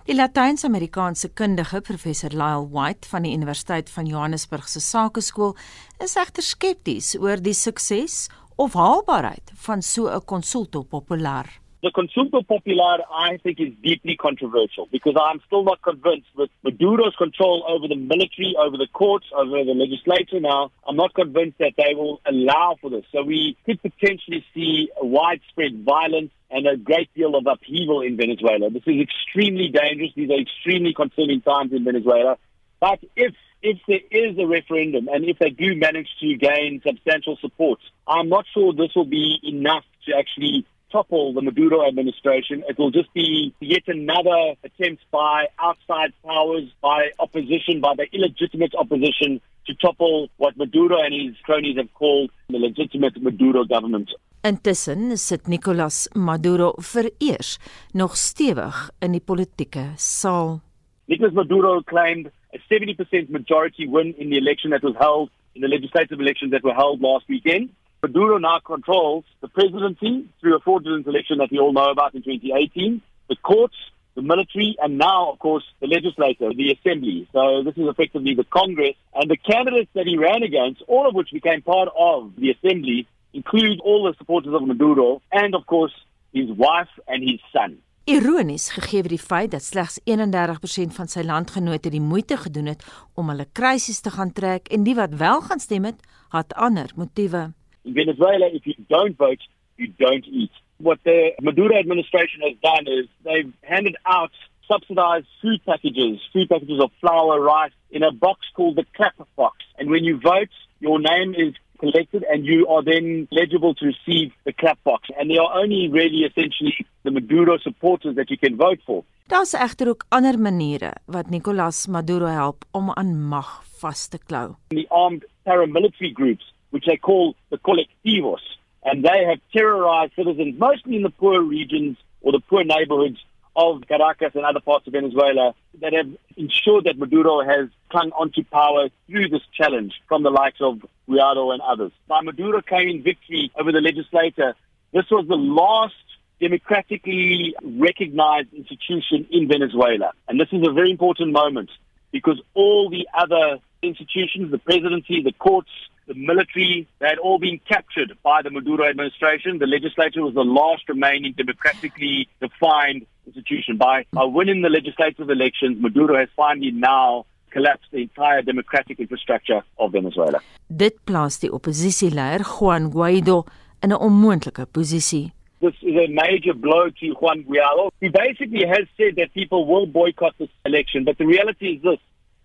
Die 0.05 0.15
Latyns-Amerikaanse 0.15 1.29
kundige 1.29 1.81
professor 1.81 2.31
Lyle 2.31 2.69
White 2.69 3.09
van 3.09 3.25
die 3.25 3.33
Universiteit 3.33 3.89
van 3.91 4.07
Johannesburg 4.07 4.69
se 4.69 4.81
Sakeskool 4.81 5.57
is 6.05 6.19
egter 6.21 6.45
skepties 6.45 7.15
oor 7.17 7.41
die 7.41 7.57
sukses 7.57 8.27
of 8.57 8.77
haalbaarheid 8.77 9.55
van 9.55 9.83
so 9.83 10.09
'n 10.13 10.25
konsulto 10.25 10.83
populair. 10.83 11.49
The 11.81 11.93
consulta 11.93 12.45
popular, 12.45 12.99
I 13.09 13.37
think, 13.37 13.61
is 13.61 13.73
deeply 13.81 14.17
controversial 14.17 14.89
because 14.91 15.15
I'm 15.17 15.41
still 15.47 15.63
not 15.63 15.81
convinced 15.81 16.27
with 16.37 16.51
Maduro's 16.65 17.15
control 17.15 17.65
over 17.69 17.87
the 17.87 17.95
military, 17.95 18.57
over 18.59 18.77
the 18.77 18.89
courts, 18.93 19.27
over 19.33 19.63
the 19.63 19.75
legislature 19.75 20.41
now. 20.41 20.73
I'm 20.89 20.97
not 20.97 21.15
convinced 21.15 21.59
that 21.59 21.75
they 21.79 21.95
will 21.95 22.21
allow 22.27 22.77
for 22.81 22.91
this. 22.91 23.05
So 23.13 23.23
we 23.23 23.57
could 23.65 23.81
potentially 23.81 24.45
see 24.53 24.91
widespread 25.01 25.85
violence 25.85 26.33
and 26.51 26.67
a 26.67 26.77
great 26.77 27.15
deal 27.15 27.37
of 27.37 27.47
upheaval 27.47 28.01
in 28.01 28.17
Venezuela. 28.17 28.71
This 28.71 28.83
is 28.87 29.01
extremely 29.01 29.69
dangerous. 29.69 30.11
These 30.17 30.31
are 30.31 30.41
extremely 30.41 30.95
concerning 30.95 31.43
times 31.43 31.73
in 31.73 31.85
Venezuela. 31.85 32.39
But 32.81 32.99
if 33.15 33.35
if 33.63 33.79
there 33.87 34.01
is 34.11 34.39
a 34.39 34.47
referendum 34.47 35.09
and 35.09 35.25
if 35.25 35.39
they 35.39 35.51
do 35.51 35.77
manage 35.77 36.09
to 36.21 36.37
gain 36.37 36.81
substantial 36.85 37.37
support, 37.41 37.79
I'm 38.07 38.29
not 38.29 38.47
sure 38.53 38.73
this 38.73 38.95
will 38.97 39.05
be 39.05 39.39
enough 39.43 39.85
to 40.07 40.17
actually 40.17 40.65
topple 40.91 41.33
the 41.33 41.43
Maduro 41.43 41.87
administration. 41.87 42.63
It 42.69 42.79
will 42.79 42.91
just 42.91 43.13
be 43.15 43.55
yet 43.61 43.83
another 43.87 44.55
attempt 44.65 45.03
by 45.11 45.47
outside 45.61 46.13
powers, 46.25 46.65
by 46.83 47.11
opposition, 47.19 47.81
by 47.81 47.95
the 47.97 48.07
illegitimate 48.13 48.75
opposition 48.75 49.41
to 49.67 49.75
topple 49.75 50.29
what 50.39 50.57
Maduro 50.57 50.99
and 51.03 51.13
his 51.15 51.37
cronies 51.45 51.77
have 51.77 51.93
called 51.95 52.31
the 52.49 52.59
legitimate 52.59 53.21
Maduro 53.23 53.65
government. 53.65 54.11
Intussen 54.45 55.17
sit 55.19 55.49
Nicolas 55.49 56.09
Maduro 56.15 56.75
vereers 56.79 57.59
nog 57.93 58.17
stewig 58.17 58.91
in 59.03 59.13
die 59.13 59.21
politieke 59.21 59.93
saal. 59.97 60.61
Nicolas 61.09 61.35
Maduro 61.35 61.83
claimed 61.83 62.31
a 62.55 62.59
70% 62.73 63.29
majority 63.31 63.87
win 63.87 64.15
in 64.17 64.31
the 64.31 64.39
election 64.39 64.71
that 64.71 64.83
was 64.83 64.95
held 64.99 65.31
in 65.55 65.63
the 65.63 65.69
legislative 65.69 66.21
elections 66.21 66.53
that 66.53 66.63
were 66.63 66.75
held 66.75 67.01
last 67.01 67.29
weekend. 67.29 67.71
Maduro 68.03 68.39
now 68.39 68.61
controls 68.65 69.25
the 69.41 69.49
presidency 69.49 70.29
through 70.41 70.55
a 70.57 70.61
fraudulent 70.61 71.07
election 71.07 71.39
that 71.39 71.51
we 71.51 71.59
all 71.59 71.73
know 71.73 71.91
about 71.91 72.15
in 72.15 72.23
2018, 72.23 73.03
the 73.29 73.37
courts, 73.37 73.75
the 74.15 74.23
military, 74.23 74.77
and 74.81 74.99
now, 74.99 75.33
of 75.33 75.39
course, 75.41 75.65
the 75.81 75.89
legislature, 75.89 76.51
the 76.55 76.71
assembly. 76.73 77.29
So 77.33 77.63
this 77.65 77.77
is 77.77 77.89
effectively 77.89 78.35
the 78.35 78.45
Congress. 78.45 78.95
And 79.15 79.29
the 79.29 79.37
candidates 79.37 79.91
that 79.95 80.07
he 80.07 80.17
ran 80.17 80.45
against, 80.45 80.83
all 80.87 81.09
of 81.09 81.15
which 81.15 81.31
became 81.33 81.61
part 81.63 81.89
of 81.99 82.33
the 82.37 82.51
assembly, 82.51 83.09
include 83.33 83.81
all 83.81 84.05
the 84.05 84.15
supporters 84.17 84.55
of 84.55 84.63
Maduro 84.63 85.21
and, 85.33 85.55
of 85.55 85.67
course, 85.67 85.93
his 86.33 86.49
wife 86.51 86.93
and 87.09 87.29
his 87.29 87.41
son. 87.53 87.79
Ironies 88.09 88.71
gegee 88.73 89.03
die 89.05 89.19
feit 89.21 89.51
dat 89.53 89.63
slegs 89.63 89.99
31% 90.09 90.95
van 90.97 91.11
sy 91.13 91.27
landgenote 91.29 91.91
die 91.93 92.01
moeite 92.01 92.39
gedoen 92.41 92.71
het 92.73 92.87
om 93.21 93.29
hulle 93.29 93.45
krisis 93.53 94.01
te 94.01 94.15
gaan 94.15 94.33
trek 94.33 94.71
en 94.73 94.87
die 94.87 94.97
wat 94.97 95.19
wel 95.21 95.43
gaan 95.45 95.61
stem 95.61 95.85
het, 95.91 96.01
het 96.33 96.55
ander 96.57 96.89
motiewe. 96.97 97.51
In 97.89 97.95
Venezuela, 97.95 98.47
if 98.53 98.67
you 98.67 98.75
don't 98.91 99.17
vote, 99.17 99.41
you 99.79 99.87
don't 99.99 100.27
eat. 100.27 100.51
What 100.77 100.99
the 101.05 101.31
Maduro 101.41 101.75
administration 101.79 102.43
has 102.43 102.57
done 102.63 102.85
is 102.87 103.07
they've 103.25 103.51
handed 103.63 103.97
out 104.05 104.31
subsidized 104.71 105.27
food 105.41 105.65
packages, 105.65 106.21
food 106.31 106.51
packages 106.51 106.81
of 106.83 106.91
flour, 107.01 107.41
rice, 107.41 107.73
in 107.91 108.03
a 108.03 108.13
box 108.13 108.41
called 108.55 108.77
the 108.77 108.85
clapper 108.95 109.25
box. 109.37 109.57
And 109.79 109.89
when 109.89 110.05
you 110.05 110.21
vote, 110.21 110.53
your 110.81 111.01
name 111.01 111.35
is 111.35 111.55
collected 111.81 112.27
and 112.31 112.45
you 112.45 112.67
are 112.69 112.85
then 112.85 113.27
eligible 113.33 113.75
to 113.77 113.87
receive 113.87 114.33
the 114.45 114.53
clap 114.53 114.85
box. 114.85 115.09
And 115.19 115.31
there 115.31 115.41
are 115.41 115.63
only 115.63 115.89
really 115.89 116.29
essentially 116.29 116.77
the 117.05 117.11
Maduro 117.11 117.57
supporters 117.57 118.17
that 118.17 118.29
you 118.29 118.37
can 118.37 118.59
vote 118.59 118.81
for. 118.85 119.05
Daar's 119.29 119.55
egter 119.55 119.89
ook 119.89 120.05
ander 120.09 120.39
maniere 120.41 120.93
wat 121.07 121.31
Nicolas 121.31 121.87
Maduro 121.87 122.27
help 122.27 122.65
om 122.71 122.91
aan 122.91 123.29
mag 123.29 123.65
vas 123.81 124.09
te 124.09 124.19
klou. 124.19 124.57
The 124.69 124.87
armed 124.89 125.25
paramilitary 125.43 126.13
groups, 126.13 126.53
which 126.71 126.85
they 126.87 126.97
call 126.97 127.35
the 127.51 127.59
colectivos, 127.59 128.41
and 128.85 129.05
they 129.05 129.25
have 129.29 129.39
terrorized 129.53 130.13
citizens 130.17 130.59
mostly 130.59 130.97
in 130.97 131.03
the 131.03 131.11
poor 131.11 131.41
regions 131.43 131.97
or 132.21 132.33
the 132.33 132.41
poor 132.41 132.65
neighborhoods 132.65 133.19
of 133.57 133.83
Caracas 133.89 134.33
and 134.35 134.45
other 134.45 134.61
parts 134.61 134.87
of 134.87 134.93
Venezuela 134.93 135.53
that 135.81 135.93
have 135.93 136.09
ensured 136.37 136.85
that 136.85 136.97
Maduro 136.97 137.45
has 137.45 137.69
clung 137.91 138.13
onto 138.13 138.45
power 138.45 138.89
through 139.09 139.29
this 139.29 139.43
challenge 139.53 139.95
from 140.07 140.23
the 140.23 140.31
likes 140.31 140.61
of 140.61 140.79
Guaido 141.09 141.53
and 141.53 141.61
others. 141.61 141.91
By 142.07 142.21
Maduro 142.23 142.63
claiming 142.63 143.03
victory 143.03 143.51
over 143.59 143.73
the 143.73 143.81
legislature. 143.81 144.55
this 144.93 145.07
was 145.11 145.27
the 145.27 145.35
last 145.35 145.95
democratically 146.41 147.57
recognized 147.65 148.53
institution 148.55 149.27
in 149.31 149.49
Venezuela. 149.49 150.13
And 150.29 150.39
this 150.39 150.49
is 150.53 150.67
a 150.67 150.73
very 150.73 150.93
important 150.93 151.33
moment 151.33 151.71
because 152.13 152.41
all 152.55 152.89
the 152.89 153.09
other 153.13 153.59
institutions, 153.83 154.53
the 154.53 154.59
presidency, 154.59 155.23
the 155.23 155.33
courts, 155.33 155.71
the 156.09 156.15
military, 156.15 156.89
they 156.99 157.07
had 157.07 157.19
all 157.19 157.39
been 157.39 157.61
captured 157.69 158.17
by 158.23 158.43
the 158.43 158.51
Maduro 158.51 158.89
administration. 158.89 159.59
The 159.59 159.67
legislature 159.67 160.23
was 160.23 160.35
the 160.35 160.49
last 160.61 160.89
remaining 160.89 161.35
democratically 161.37 162.29
defined 162.41 163.07
institution. 163.27 163.77
By, 163.77 164.07
by 164.13 164.25
winning 164.25 164.63
the 164.63 164.71
legislative 164.71 165.29
elections, 165.31 165.77
Maduro 165.81 166.19
has 166.19 166.29
finally 166.35 166.73
now 166.73 167.27
collapsed 167.51 167.91
the 167.93 168.03
entire 168.03 168.43
democratic 168.43 168.99
infrastructure 168.99 169.63
of 169.79 169.93
Venezuela. 169.93 170.41
Dit 170.69 171.05
plaas 171.07 171.39
die 171.41 171.49
oppositieleier 171.49 172.43
Juan 172.45 172.91
Guaido 172.91 173.47
in 173.83 173.93
'n 173.93 173.99
onmoontlike 173.99 174.67
posisie. 174.73 175.33
This 175.61 175.75
is 175.83 175.97
a 175.97 176.07
major 176.09 176.55
blow 176.55 176.89
to 177.01 177.07
Juan 177.21 177.43
Guaido. 177.45 177.91
He 178.01 178.09
basically 178.09 178.65
has 178.67 178.87
said 178.97 179.17
that 179.17 179.35
people 179.35 179.67
will 179.67 179.87
boycott 179.87 180.35
this 180.39 180.51
election, 180.65 181.05
but 181.05 181.19
the 181.19 181.27
reality 181.27 181.67
is 181.75 181.83
this 181.83 181.99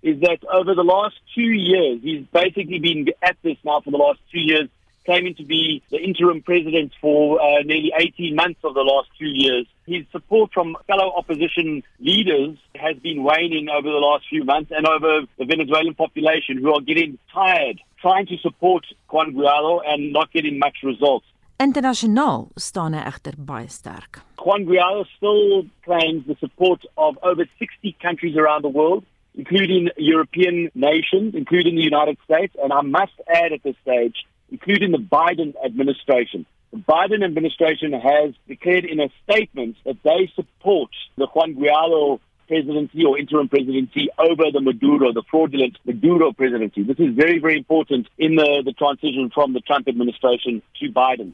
is 0.04 0.20
that 0.20 0.40
over 0.54 0.76
the 0.76 0.84
last 0.84 1.16
two 1.34 1.42
years, 1.42 2.02
he's 2.04 2.26
basically 2.28 2.78
been 2.78 3.08
at 3.24 3.38
this 3.42 3.58
now 3.64 3.80
for 3.80 3.90
the 3.90 3.98
last 3.98 4.20
two 4.32 4.40
years, 4.40 4.68
claiming 5.06 5.34
to 5.36 5.44
be 5.44 5.82
the 5.92 5.98
interim 5.98 6.42
president 6.42 6.92
for 7.00 7.42
uh, 7.42 7.62
nearly 7.64 7.92
18 7.98 8.36
months 8.36 8.60
of 8.64 8.74
the 8.74 8.82
last 8.82 9.10
two 9.18 9.28
years. 9.28 9.66
His 9.88 10.04
support 10.12 10.52
from 10.54 10.76
fellow 10.88 11.14
opposition 11.16 11.84
leaders 12.00 12.58
has 12.76 12.98
been 12.98 13.24
waning 13.24 13.70
over 13.70 13.90
the 13.90 13.98
last 13.98 14.26
few 14.30 14.44
months 14.44 14.72
and 14.76 14.86
over 14.86 15.22
the 15.38 15.46
Venezuelan 15.46 15.96
population 15.96 16.58
who 16.58 16.74
are 16.74 16.82
getting 16.82 17.18
tired 17.34 17.80
trying 18.02 18.28
to 18.28 18.38
support 18.38 18.86
Juan 19.10 19.34
Guaido 19.34 19.82
and 19.88 20.12
not 20.12 20.32
getting 20.34 20.60
much 20.60 20.78
results. 20.84 21.26
Internasionaal 21.60 22.50
staan 22.60 22.96
hy 22.98 23.04
egter 23.08 23.36
baie 23.50 23.70
sterk. 23.72 24.20
Juan 24.44 24.66
Guaido 24.66 25.06
still 25.16 25.64
claims 25.86 26.28
the 26.28 26.36
support 26.42 26.84
of 26.98 27.18
over 27.24 27.46
60 27.58 27.96
countries 28.02 28.36
around 28.36 28.64
the 28.64 28.74
world 28.80 29.06
including 29.36 29.90
European 29.98 30.70
nations, 30.76 31.36
including 31.36 31.76
the 31.76 31.82
United 31.82 32.18
States, 32.26 32.56
and 32.62 32.72
I 32.72 32.82
must 32.82 33.14
add 33.28 33.52
at 33.54 33.64
this 33.64 33.76
stage, 33.82 34.16
including 34.52 34.92
the 34.92 34.98
Biden 34.98 35.54
administration. 35.64 36.46
The 36.72 36.80
Biden 36.80 37.24
administration 37.24 37.94
has 37.94 38.34
declared 38.48 38.86
in 38.86 39.00
a 39.00 39.10
statement 39.24 39.78
that 39.86 39.98
they 40.04 40.32
support 40.36 40.90
the 41.18 41.28
Juan 41.28 41.56
Guaido 41.56 42.20
presidency 42.48 43.06
or 43.06 43.18
interim 43.18 43.48
presidency 43.48 44.10
over 44.18 44.52
the 44.52 44.60
Maduro, 44.62 45.14
the 45.14 45.24
fraudulent 45.30 45.78
Maduro 45.86 46.34
presidency. 46.34 46.84
This 46.84 47.00
is 47.00 47.16
very, 47.16 47.40
very 47.40 47.58
important 47.58 48.08
in 48.18 48.36
the, 48.36 48.64
the 48.66 48.74
transition 48.74 49.32
from 49.34 49.54
the 49.54 49.62
Trump 49.62 49.88
administration 49.88 50.62
to 50.80 50.92
Biden. 50.92 51.34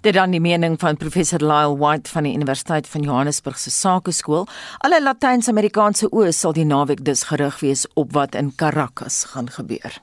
Dit 0.00 0.14
dan 0.14 0.30
die 0.30 0.40
mening 0.40 0.78
van 0.80 0.96
professor 0.96 1.40
Lyle 1.42 1.76
White 1.76 2.10
van 2.10 2.22
die 2.22 2.34
Universiteit 2.34 2.88
van 2.88 3.02
Johannesburg 3.02 3.58
se 3.58 3.70
Sakeskool. 3.70 4.46
Alle 4.78 5.02
Latyns-Amerikaanse 5.02 6.10
oë 6.10 6.32
sal 6.32 6.52
die 6.52 6.66
naweek 6.68 7.04
dus 7.04 7.28
gerig 7.30 7.60
wees 7.60 7.86
op 7.94 8.12
wat 8.12 8.34
in 8.34 8.54
Caracas 8.56 9.24
gaan 9.32 9.50
gebeur. 9.50 10.00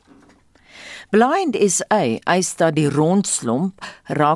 Blind 1.13 1.53
SA 1.69 1.99
eis 2.25 2.55
dat 2.57 2.73
die 2.75 2.87
rondslomp 2.89 3.83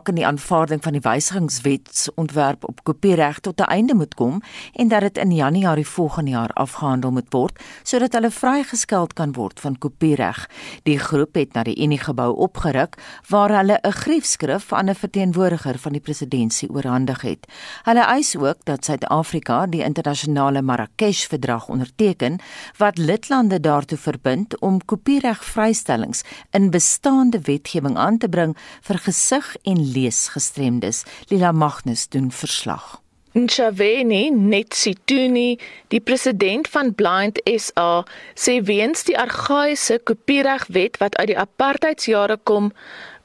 in 0.10 0.16
die 0.16 0.26
aanvaarding 0.26 0.82
van 0.84 0.94
die 0.94 1.02
wysigingswetsontwerp 1.02 2.64
op 2.68 2.84
kopiereg 2.84 3.40
tot 3.40 3.60
'n 3.60 3.70
einde 3.70 3.96
moet 3.96 4.14
kom 4.14 4.42
en 4.74 4.88
dat 4.88 5.02
dit 5.02 5.18
in 5.18 5.32
Januarie 5.32 5.88
volgende 5.88 6.32
jaar 6.32 6.54
afgehandel 6.54 7.12
moet 7.12 7.26
word 7.30 7.60
sodat 7.84 8.14
hulle 8.14 8.32
vrygeskeld 8.32 9.14
kan 9.14 9.34
word 9.34 9.60
van 9.60 9.78
kopiereg. 9.78 10.50
Die 10.84 11.00
groep 11.00 11.36
het 11.36 11.54
na 11.54 11.64
die 11.64 11.84
Unie 11.84 12.00
gebou 12.00 12.36
opgeruk 12.36 12.98
waar 13.28 13.50
hulle 13.50 13.80
'n 13.82 13.92
griefskrif 13.92 14.74
aan 14.74 14.90
'n 14.90 14.96
verteenwoordiger 14.96 15.78
van 15.78 15.92
die 15.92 16.02
presidentskap 16.02 16.76
oorhandig 16.76 17.22
het. 17.22 17.48
Hulle 17.84 18.06
eis 18.06 18.36
ook 18.36 18.58
dat 18.64 18.86
Suid-Afrika 18.86 19.66
die 19.66 19.84
internasionale 19.84 20.62
Marrakesh-verdrag 20.62 21.68
onderteken 21.68 22.40
wat 22.78 22.98
lidlande 22.98 23.60
daartoe 23.60 23.98
verbind 23.98 24.60
om 24.60 24.86
kopiereg 24.86 25.46
vrystellings 25.46 26.24
in 26.52 26.59
bestaande 26.68 27.40
wetgewing 27.48 27.96
aan 27.98 28.18
te 28.20 28.28
bring 28.28 28.58
vir 28.84 29.00
gesig 29.08 29.56
en 29.64 29.80
leesgestremdes. 29.96 31.06
Lila 31.32 31.52
Magnus 31.52 32.08
doen 32.12 32.28
verslag. 32.32 33.00
Nchaveni 33.38 34.32
Netsituni, 34.34 35.60
die 35.88 36.00
president 36.02 36.68
van 36.68 36.96
Blind 36.98 37.40
SA, 37.46 38.04
sê 38.34 38.58
weens 38.66 39.06
die 39.08 39.16
argaïese 39.18 40.00
kopieregwet 40.04 40.98
wat 41.00 41.16
uit 41.22 41.30
die 41.32 41.38
apartheidsjare 41.38 42.40
kom, 42.50 42.72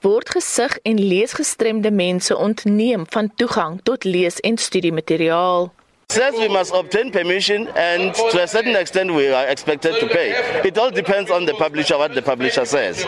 word 0.04 0.34
gesig 0.36 0.76
en 0.84 1.00
leesgestremde 1.00 1.90
mense 1.90 2.36
ontneem 2.36 3.08
van 3.16 3.32
toegang 3.40 3.80
tot 3.88 4.04
lees- 4.04 4.42
en 4.44 4.60
studiemateriaal. 4.60 5.72
Says 6.14 6.34
we 6.34 6.46
must 6.46 6.72
obtain 6.72 7.10
permission, 7.10 7.66
and 7.74 8.14
to 8.14 8.40
a 8.40 8.46
certain 8.46 8.76
extent, 8.76 9.12
we 9.12 9.26
are 9.32 9.48
expected 9.48 9.98
to 9.98 10.06
pay. 10.06 10.30
It 10.64 10.78
all 10.78 10.92
depends 10.92 11.28
on 11.28 11.44
the 11.44 11.54
publisher, 11.54 11.98
what 11.98 12.14
the 12.14 12.22
publisher 12.22 12.64
says. 12.64 13.02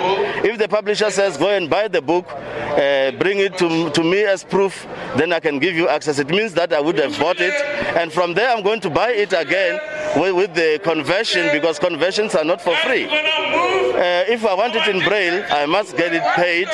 If 0.44 0.58
the 0.58 0.66
publisher 0.66 1.10
says, 1.12 1.36
go 1.36 1.50
and 1.50 1.70
buy 1.70 1.86
the 1.86 2.02
book, 2.02 2.26
uh, 2.28 3.12
bring 3.12 3.38
it 3.38 3.56
to, 3.58 3.90
to 3.90 4.02
me 4.02 4.24
as 4.24 4.42
proof, 4.42 4.88
then 5.14 5.32
I 5.32 5.38
can 5.38 5.60
give 5.60 5.76
you 5.76 5.88
access. 5.88 6.18
It 6.18 6.30
means 6.30 6.52
that 6.54 6.72
I 6.72 6.80
would 6.80 6.98
have 6.98 7.16
bought 7.20 7.38
it, 7.38 7.54
and 7.96 8.12
from 8.12 8.34
there, 8.34 8.50
I'm 8.50 8.64
going 8.64 8.80
to 8.80 8.90
buy 8.90 9.12
it 9.12 9.32
again 9.32 9.78
with, 10.16 10.34
with 10.34 10.54
the 10.54 10.80
conversion 10.82 11.52
because 11.52 11.78
conversions 11.78 12.34
are 12.34 12.44
not 12.44 12.60
for 12.60 12.74
free. 12.78 13.04
Uh, 13.04 14.24
if 14.28 14.44
I 14.44 14.52
want 14.54 14.74
it 14.74 14.88
in 14.88 14.98
Braille, 15.04 15.46
I 15.48 15.64
must 15.66 15.96
get 15.96 16.12
it 16.12 16.24
paid 16.34 16.66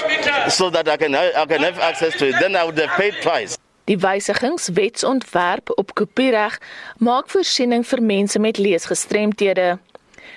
so 0.51 0.71
that 0.71 0.88
I 0.88 0.97
can, 0.97 1.14
I 1.14 1.45
can 1.45 1.61
have 1.61 1.79
access 1.79 2.16
to 2.16 2.29
it. 2.29 2.37
Then 2.40 2.57
I 2.57 2.64
would 2.64 2.79
have 2.79 2.90
paid 2.90 3.16
twice. 3.23 3.59
Die 3.85 3.99
wysigingswetsontwerp 3.99 5.73
op 5.75 5.95
kopiereg 5.95 6.61
maak 6.99 7.31
voorsiening 7.33 7.83
vir 7.87 8.03
mense 8.03 8.38
met 8.38 8.59
leesgestremthede. 8.59 9.79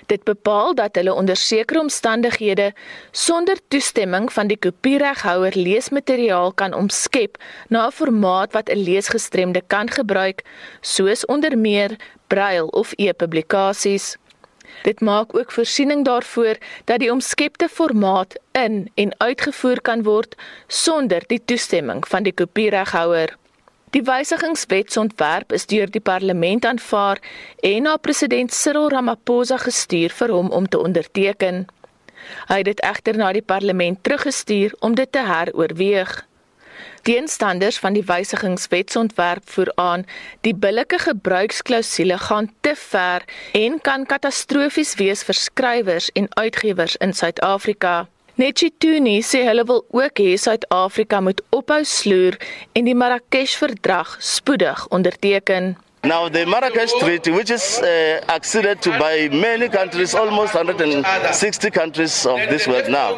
Dit 0.05 0.23
bepaal 0.23 0.75
dat 0.75 0.95
hulle 0.95 1.13
onder 1.13 1.37
sekere 1.37 1.79
omstandighede 1.79 2.73
sonder 3.11 3.57
toestemming 3.67 4.33
van 4.33 4.47
die 4.47 4.57
kopiereghouer 4.57 5.53
leesmateriaal 5.55 6.53
kan 6.53 6.73
omskep 6.73 7.37
na 7.69 7.87
'n 7.87 7.91
formaat 7.91 8.53
wat 8.53 8.69
'n 8.69 8.83
leesgestremde 8.83 9.61
kan 9.67 9.89
gebruik, 9.89 10.41
soos 10.81 11.25
onder 11.25 11.57
meer 11.57 11.95
braille 12.27 12.71
of 12.71 12.93
e-publikasies. 12.97 14.17
Dit 14.83 15.01
maak 15.01 15.35
ook 15.35 15.51
voorsiening 15.51 16.05
daarvoor 16.05 16.57
dat 16.83 16.99
die 16.99 17.11
omskepte 17.11 17.69
formaat 17.69 18.35
in 18.51 18.91
en 18.93 19.15
uitgevoer 19.17 19.81
kan 19.81 20.03
word 20.03 20.35
sonder 20.67 21.23
die 21.27 21.41
toestemming 21.45 22.07
van 22.07 22.23
die 22.23 22.33
kopiereghouer. 22.33 23.37
Die 23.95 24.03
wysigingswetsontwerp 24.03 25.53
is 25.55 25.65
deur 25.65 25.91
die 25.91 26.03
parlement 26.03 26.65
aanvaar 26.65 27.21
en 27.63 27.85
na 27.87 27.95
president 27.97 28.53
Cyril 28.53 28.89
Ramaphosa 28.91 29.57
gestuur 29.57 30.11
vir 30.11 30.33
hom 30.35 30.49
om 30.51 30.67
te 30.67 30.79
onderteken. 30.79 31.65
Hy 32.49 32.57
het 32.57 32.65
dit 32.65 32.81
egter 32.83 33.17
na 33.17 33.31
die 33.31 33.45
parlement 33.45 34.03
teruggestuur 34.03 34.75
om 34.79 34.95
dit 34.95 35.11
te 35.11 35.23
heroorweeg. 35.23 36.25
Teenstanders 37.05 37.77
van 37.77 37.93
die 37.93 38.01
wysigingswetsontwerp 38.05 39.49
voer 39.53 39.69
aan 39.75 40.07
die 40.41 40.55
billike 40.57 40.97
gebruiksklausule 41.03 42.17
gaan 42.17 42.49
te 42.65 42.73
ver 42.75 43.21
en 43.53 43.77
kan 43.81 44.07
katastrofies 44.09 44.95
wees 44.97 45.21
vir 45.27 45.37
skrywers 45.37 46.09
en 46.17 46.25
uitgewers 46.33 46.95
in 47.05 47.13
Suid-Afrika. 47.13 48.07
Netjituni 48.41 49.19
sê 49.21 49.43
hulle 49.45 49.67
wil 49.69 49.85
ook 49.93 50.17
hê 50.17 50.33
Suid-Afrika 50.33 51.21
moet 51.21 51.45
ophou 51.53 51.83
sloer 51.85 52.41
en 52.73 52.89
die 52.89 52.97
Marrakesh-verdrag 52.97 54.17
spoedig 54.19 54.87
onderteken. 54.89 55.75
Now, 56.05 56.29
the 56.29 56.45
Marrakesh 56.45 56.91
Treaty, 56.99 57.31
which 57.31 57.49
is 57.49 57.79
uh, 57.79 58.23
acceded 58.29 58.79
to 58.83 58.91
by 58.99 59.27
many 59.29 59.67
countries, 59.69 60.13
almost 60.13 60.53
160 60.53 61.71
countries 61.71 62.27
of 62.27 62.37
this 62.47 62.67
world 62.67 62.89
now, 62.89 63.17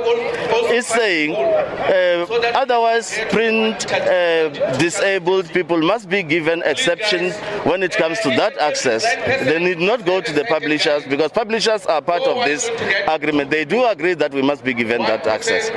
is 0.71 0.87
saying 0.87 1.35
uh, 1.35 2.25
otherwise 2.55 3.19
print 3.29 3.91
uh, 3.91 4.49
disabled 4.77 5.49
people 5.49 5.81
must 5.81 6.07
be 6.07 6.23
given 6.23 6.63
exception 6.63 7.31
when 7.69 7.83
it 7.83 7.91
comes 7.97 8.19
to 8.21 8.29
that 8.29 8.57
access. 8.57 9.03
They 9.43 9.59
need 9.59 9.79
not 9.79 10.05
go 10.05 10.21
to 10.21 10.31
the 10.31 10.45
publishers 10.45 11.03
because 11.05 11.31
publishers 11.31 11.85
are 11.87 12.01
part 12.01 12.23
of 12.23 12.45
this 12.45 12.69
agreement. 13.09 13.49
They 13.51 13.65
do 13.65 13.85
agree 13.85 14.13
that 14.13 14.31
we 14.33 14.41
must 14.41 14.63
be 14.63 14.73
given 14.73 15.01
that 15.01 15.27
access. 15.27 15.69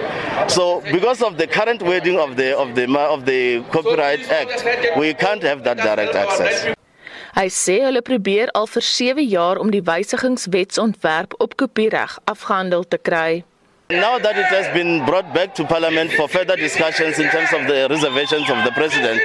So, 0.55 0.81
because 0.92 1.23
of 1.23 1.38
the 1.38 1.49
current 1.49 1.83
wording 1.83 2.20
of 2.20 2.37
the 2.37 2.57
of 2.57 2.77
the 2.77 2.88
of 2.99 3.27
the 3.27 3.64
Copyright 3.73 4.29
Act, 4.31 4.96
we 4.96 5.12
can't 5.14 5.42
have 5.42 5.64
that 5.64 5.77
direct 5.79 6.14
access. 6.14 6.77
Hy 7.35 7.47
sê 7.49 7.77
hulle 7.85 8.03
probeer 8.03 8.51
al 8.59 8.66
vir 8.66 8.83
7 8.83 9.25
jaar 9.31 9.61
om 9.62 9.71
die 9.71 9.83
wysigingswetsontwerp 9.87 11.37
op 11.38 11.57
kopiereg 11.57 12.19
afgehandel 12.25 12.85
te 12.88 12.99
kry. 12.99 13.45
Now 13.90 14.19
that 14.19 14.37
it 14.38 14.47
has 14.47 14.69
been 14.73 15.05
brought 15.05 15.33
back 15.35 15.55
to 15.55 15.64
Parliament 15.64 16.12
for 16.12 16.29
further 16.29 16.57
discussions 16.57 17.19
in 17.19 17.29
terms 17.31 17.53
of 17.53 17.66
the 17.66 17.87
reservations 17.88 18.49
of 18.51 18.62
the 18.64 18.71
President, 18.73 19.19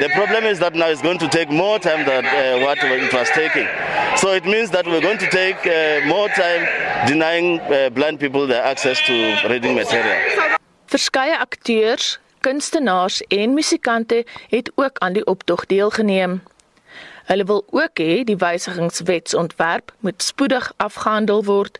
the 0.00 0.08
problem 0.14 0.44
is 0.44 0.58
that 0.58 0.74
now 0.74 0.88
it's 0.90 1.02
going 1.02 1.18
to 1.18 1.28
take 1.28 1.50
more 1.50 1.78
time 1.78 2.04
than 2.04 2.26
uh, 2.26 2.66
what 2.66 2.78
it 2.82 3.12
was 3.12 3.30
taking. 3.30 3.68
So 4.16 4.32
it 4.32 4.44
means 4.44 4.70
that 4.70 4.86
we're 4.86 5.00
going 5.00 5.18
to 5.18 5.30
take 5.30 5.58
uh, 5.66 6.06
more 6.06 6.28
time 6.28 6.66
denying 7.06 7.60
uh, 7.60 7.90
blind 7.90 8.18
people 8.18 8.46
their 8.46 8.64
access 8.64 9.00
to 9.06 9.14
reading 9.48 9.74
material. 9.74 10.18
Verskeie 10.86 11.38
akteurs, 11.38 12.18
kunstenaars 12.40 13.22
en 13.22 13.54
musikante 13.54 14.24
het 14.48 14.72
ook 14.74 14.98
aan 14.98 15.12
die 15.12 15.26
optog 15.26 15.66
deelgeneem. 15.66 16.42
Hulle 17.32 17.44
wil 17.44 17.62
ook 17.70 17.96
hê 17.96 18.24
die 18.28 18.36
wysigingswetsontwerp 18.36 19.92
moet 20.04 20.22
spoedig 20.22 20.72
afgehandel 20.76 21.44
word 21.44 21.78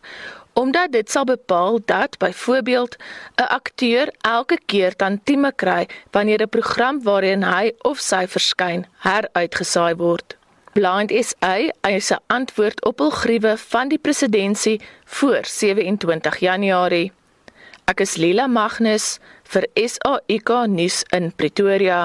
omdat 0.53 0.91
dit 0.91 1.11
sal 1.11 1.25
bepaal 1.29 1.77
dat 1.85 2.17
byvoorbeeld 2.17 2.95
'n 3.35 3.51
akteur 3.59 4.13
elke 4.21 4.57
keer 4.65 4.95
tantieme 4.95 5.51
kry 5.55 5.87
wanneer 6.11 6.41
'n 6.41 6.49
program 6.49 7.03
waarin 7.03 7.43
hy 7.43 7.71
of 7.81 7.99
sy 7.99 8.27
verskyn 8.27 8.85
heruitgesaai 8.97 9.95
word. 9.95 10.37
Blind 10.71 11.11
SA 11.25 11.55
eis 11.81 12.09
'n 12.11 12.23
antwoord 12.27 12.85
op 12.85 12.99
hul 12.99 13.09
gruwe 13.09 13.57
van 13.57 13.87
die 13.87 13.97
presidentskap 13.97 14.81
voor 15.05 15.45
27 15.45 16.37
Januarie. 16.37 17.11
Ek 17.85 17.99
is 17.99 18.15
Lila 18.15 18.47
Magnus 18.47 19.19
vir 19.53 19.67
SAIK 19.77 20.53
nuus 20.73 21.01
in 21.13 21.31
Pretoria. 21.37 21.99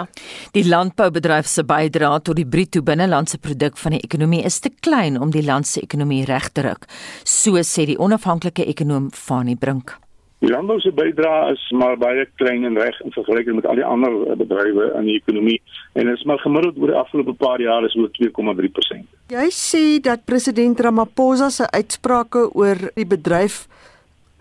Die 0.54 0.64
landboubedryf 0.68 1.48
se 1.48 1.64
bydrae 1.68 2.20
tot 2.24 2.36
die 2.38 2.48
bruto 2.48 2.82
binnelandse 2.84 3.40
produk 3.42 3.78
van 3.80 3.96
die 3.96 4.02
ekonomie 4.04 4.44
is 4.46 4.60
te 4.60 4.72
klein 4.84 5.16
om 5.20 5.32
die 5.34 5.44
land 5.46 5.68
se 5.68 5.80
ekonomie 5.84 6.26
reg 6.28 6.50
te 6.52 6.66
ruk, 6.68 6.84
so 7.24 7.62
sê 7.64 7.88
die 7.88 7.98
onafhanklike 7.98 8.66
ekonom 8.68 9.10
Fanie 9.14 9.56
Brink. 9.56 9.96
Die 10.38 10.50
landbou 10.52 10.78
se 10.78 10.92
bydrae 10.94 11.54
is 11.56 11.62
maar 11.74 11.96
baie 11.98 12.22
klein 12.38 12.62
en 12.68 12.76
reg 12.78 12.94
in 13.02 13.10
vergelyking 13.10 13.56
met 13.58 13.66
al 13.66 13.80
die 13.80 13.86
ander 13.86 14.12
bedrywe 14.38 14.92
in 15.00 15.08
die 15.08 15.16
ekonomie 15.18 15.56
en 15.98 16.06
dit 16.06 16.14
is 16.14 16.22
maar 16.30 16.38
gemiddeld 16.44 16.78
oor 16.78 16.92
die 16.92 17.00
afgelope 17.00 17.34
paar 17.40 17.58
jaar 17.62 17.86
is 17.88 17.96
oor 17.98 18.12
2,3%. 18.20 19.02
Jy 19.34 19.48
sê 19.54 19.82
dat 20.04 20.22
president 20.30 20.78
Ramaphosa 20.86 21.50
se 21.50 21.66
uitsprake 21.74 22.44
oor 22.54 22.86
die 22.94 23.08
bedryf 23.08 23.64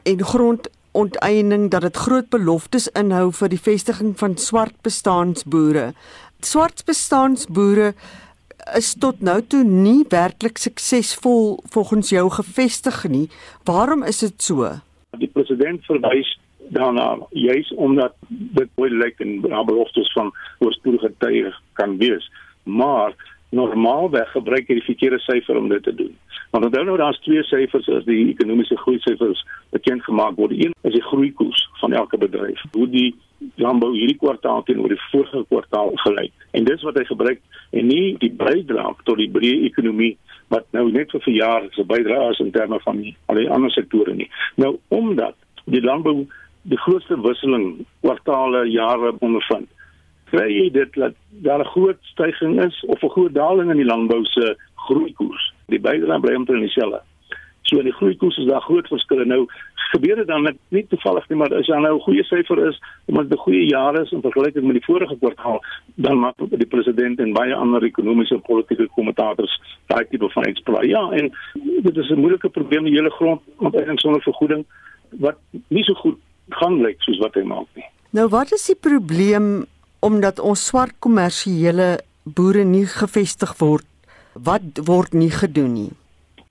en 0.06 0.22
grond 0.24 0.70
onteiening 0.98 1.68
dat 1.72 1.86
dit 1.86 1.98
groot 1.98 2.30
beloftes 2.34 2.88
inhou 2.98 3.30
vir 3.40 3.52
die 3.54 3.62
vestiging 3.62 4.16
van 4.20 4.38
swart 4.42 4.76
bestaansboere. 4.86 5.92
Swart 6.46 6.84
bestaansboere 6.88 7.94
is 8.78 8.96
tot 9.00 9.22
nou 9.22 9.38
toe 9.42 9.64
nie 9.64 10.04
werklik 10.10 10.58
suksesvol 10.60 11.58
volgens 11.74 12.10
jou 12.12 12.26
gevestig 12.40 13.04
nie. 13.10 13.28
Waarom 13.70 14.04
is 14.04 14.20
dit 14.26 14.42
so? 14.42 14.74
Die 15.18 15.32
president 15.34 15.86
verwys 15.88 16.34
daarna 16.76 17.16
juis 17.32 17.70
omdat 17.76 18.16
dit 18.30 18.70
mooi 18.76 18.92
lyk 18.92 19.22
en 19.24 19.40
beloftes 19.42 20.12
van 20.18 20.34
oorspronklik 20.60 21.16
tye 21.24 21.54
kan 21.80 21.98
wees. 22.02 22.26
Maar 22.64 23.16
normaalweg 23.56 24.32
gebruik 24.32 24.68
jy 24.68 24.80
die 24.80 24.88
verkeerde 24.90 25.20
syfer 25.24 25.58
om 25.60 25.70
dit 25.72 25.84
te 25.84 25.94
doen. 25.96 26.12
Want 26.52 26.66
onthou 26.66 26.84
nou 26.88 26.98
daar's 27.00 27.20
twee 27.24 27.44
syfers 27.48 27.88
as 27.92 28.06
die 28.08 28.28
ekonomiese 28.32 28.78
groei 28.82 29.00
syfers 29.04 29.44
bekend 29.76 30.04
gemaak 30.04 30.36
word. 30.40 30.56
Een 30.56 30.76
is 30.88 30.96
die 30.96 31.04
groeikoers 31.04 31.64
van 31.82 31.94
elke 31.94 32.18
bedryf. 32.18 32.62
Hoe 32.76 32.88
die 32.92 33.16
landbou 33.62 33.92
hierdie 33.94 34.18
kwartaal 34.18 34.64
teenoor 34.68 34.92
die 34.92 35.02
vorige 35.12 35.44
kwartaal 35.48 35.92
gelyk. 36.04 36.34
En 36.52 36.68
dis 36.68 36.84
wat 36.84 36.98
hy 36.98 37.06
gebruik 37.08 37.44
en 37.72 37.88
nie 37.88 38.16
die 38.24 38.32
bydrae 38.32 38.96
tot 39.04 39.20
die 39.22 39.30
breë 39.32 39.68
ekonomie 39.70 40.16
wat 40.54 40.68
nou 40.76 40.88
net 40.92 41.12
vir 41.12 41.24
verjaar 41.28 41.68
se 41.76 41.84
bydrae 41.88 42.32
is 42.34 42.42
in 42.44 42.52
terme 42.56 42.80
van 42.84 43.02
die, 43.04 43.14
al 43.28 43.40
die 43.40 43.50
ander 43.52 43.72
sektore 43.76 44.16
nie. 44.16 44.30
Nou 44.56 44.78
omdat 44.96 45.36
die 45.68 45.84
landbou 45.84 46.26
die 46.68 46.80
grootste 46.84 47.20
wisseling 47.24 47.86
kwartaale 48.04 48.66
jare 48.72 49.14
ondervind 49.20 49.72
kry 50.32 50.48
jy 50.52 50.72
dit 50.72 50.94
dat 50.94 51.14
daar 51.30 51.60
'n 51.60 51.74
groot 51.74 51.98
stygings 52.02 52.66
is 52.66 52.86
of 52.86 53.04
'n 53.04 53.10
groot 53.10 53.34
daling 53.34 53.72
in 53.72 53.78
die 53.78 53.92
landbou 53.92 54.26
se 54.26 54.56
groeikoers. 54.76 55.54
Die 55.68 55.80
bydrae 55.80 56.20
bly 56.20 56.36
omtrent 56.36 56.62
dieselfde. 56.62 57.02
So 57.62 57.78
in 57.78 57.84
die 57.84 57.94
groeikoers 58.00 58.38
is 58.38 58.46
daar 58.46 58.62
groot 58.62 58.88
verskille. 58.88 59.26
Nou 59.26 59.48
gebeur 59.92 60.16
dit 60.16 60.28
dan 60.28 60.44
net 60.44 60.58
nie 60.70 60.86
toevallig 60.88 61.30
nie, 61.30 61.38
maar 61.38 61.54
as 61.56 61.68
daar 61.68 61.82
nou 61.82 61.96
'n 61.96 62.06
goeie 62.08 62.24
syfer 62.24 62.68
is, 62.68 62.82
omdat 63.06 63.30
dit 63.30 63.38
'n 63.38 63.42
goeie 63.42 63.66
jaar 63.66 64.02
is 64.02 64.12
in 64.12 64.22
vergelyking 64.22 64.66
met 64.66 64.78
die 64.80 64.86
vorige 64.86 65.18
kwartaal, 65.18 65.64
dan 65.96 66.20
maak 66.20 66.36
die 66.38 66.66
president 66.66 67.20
en 67.20 67.34
baie 67.34 67.56
ander 67.56 67.84
ekonomiese 67.84 68.34
en 68.34 68.42
politieke 68.42 68.88
kommentators 68.96 69.62
daai 69.88 70.06
tipe 70.10 70.30
van 70.30 70.46
uitspraak. 70.46 70.84
Ja, 70.84 71.10
en 71.12 71.32
dit 71.82 71.98
is 71.98 72.10
'n 72.10 72.20
moeilike 72.20 72.50
probleem 72.50 72.84
die 72.84 72.94
hele 72.94 73.10
grond 73.10 73.42
onteiening 73.58 74.00
sonder 74.00 74.22
vergoeding 74.22 74.66
wat 75.10 75.38
nie 75.68 75.84
so 75.84 75.94
goed 75.94 76.18
gaan 76.50 76.82
lyk 76.82 77.02
soos 77.02 77.18
wat 77.18 77.34
hy 77.34 77.44
maak 77.44 77.68
nie. 77.74 77.86
Nou 78.10 78.28
wat 78.28 78.52
is 78.52 78.66
die 78.66 78.80
probleem 78.80 79.66
omdat 80.00 80.40
ons 80.40 80.66
swart 80.66 80.96
kommersiële 81.00 81.98
boere 82.24 82.64
nie 82.68 82.86
gevestig 82.86 83.54
word 83.60 83.86
wat 84.34 84.82
word 84.86 85.14
nie 85.14 85.32
gedoen 85.32 85.74
nie? 85.74 85.94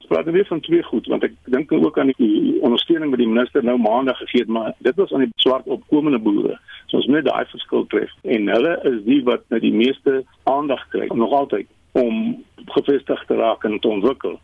Praat 0.09 0.29
weer 0.31 0.47
van 0.47 0.61
twee 0.63 0.83
goed 0.87 1.07
want 1.11 1.25
ek 1.27 1.35
dink 1.51 1.73
ook 1.73 1.99
aan 1.99 2.13
die 2.15 2.59
ondersteuning 2.67 3.11
wat 3.11 3.23
die 3.23 3.31
minister 3.31 3.65
nou 3.67 3.77
maandag 3.79 4.19
gegee 4.23 4.45
het 4.45 4.53
maar 4.57 4.75
dit 4.79 4.99
was 5.03 5.13
aan 5.13 5.27
die 5.27 5.43
swart 5.43 5.67
opkomende 5.67 6.19
boere. 6.19 6.59
So 6.87 7.01
ons 7.01 7.09
moet 7.11 7.27
daai 7.27 7.47
verskil 7.51 7.87
tref. 7.91 8.13
En 8.23 8.47
hulle 8.49 8.77
is 8.91 9.01
die 9.07 9.23
wat 9.27 9.43
nou 9.51 9.61
die 9.61 9.75
meeste 9.75 10.23
aandag 10.45 10.83
kry 10.95 11.09
nog 11.15 11.35
altyd 11.35 11.67
om 11.99 12.45
gevestig 12.77 13.25
te 13.27 13.35
raak 13.35 13.65
en 13.65 13.79
te 13.81 13.89
ontwikkel. 13.89 14.39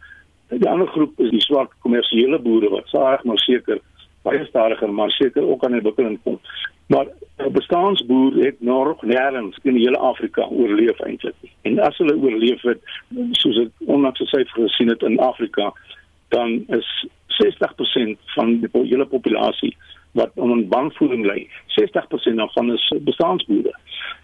Die 0.50 0.68
ander 0.68 0.90
groep 0.94 1.20
is 1.20 1.30
die 1.30 1.44
swart 1.44 1.70
kommersiële 1.86 2.38
boere 2.42 2.70
wat 2.74 2.90
saag 2.90 3.24
maar 3.24 3.40
seker 3.46 3.80
baie 4.26 4.44
stadiger 4.46 4.90
maar 4.90 5.10
seker 5.10 5.46
ook 5.46 5.64
aan 5.64 5.74
die 5.74 5.82
ontwikkeling 5.82 6.18
kom 6.22 6.38
Maar 6.86 7.06
'n 7.38 7.52
bestaansboer 7.52 8.32
het 8.44 8.60
nog 8.60 9.02
nêrens 9.02 9.58
in 9.62 9.74
die 9.74 9.84
hele 9.84 9.98
Afrika 9.98 10.46
oorleef 10.46 11.00
eintlik. 11.00 11.34
En 11.62 11.78
as 11.78 11.96
hulle 11.96 12.16
oorleef 12.16 12.62
het, 12.62 12.80
soos 13.30 13.58
ek 13.58 13.70
onlangs 13.78 14.20
gesê 14.20 14.44
gesien 14.44 14.88
het 14.88 15.02
in 15.02 15.18
Afrika, 15.18 15.72
dan 16.28 16.64
is 16.66 17.06
60% 17.26 18.18
van 18.24 18.60
die 18.60 18.68
hele 18.72 19.06
populasie 19.06 19.76
wat 20.12 20.30
onder 20.34 20.68
bankvoeding 20.68 21.26
ly. 21.26 21.48
60% 21.66 22.36
daarvan 22.36 22.72
is 22.72 22.94
bestaansboere. 23.00 23.74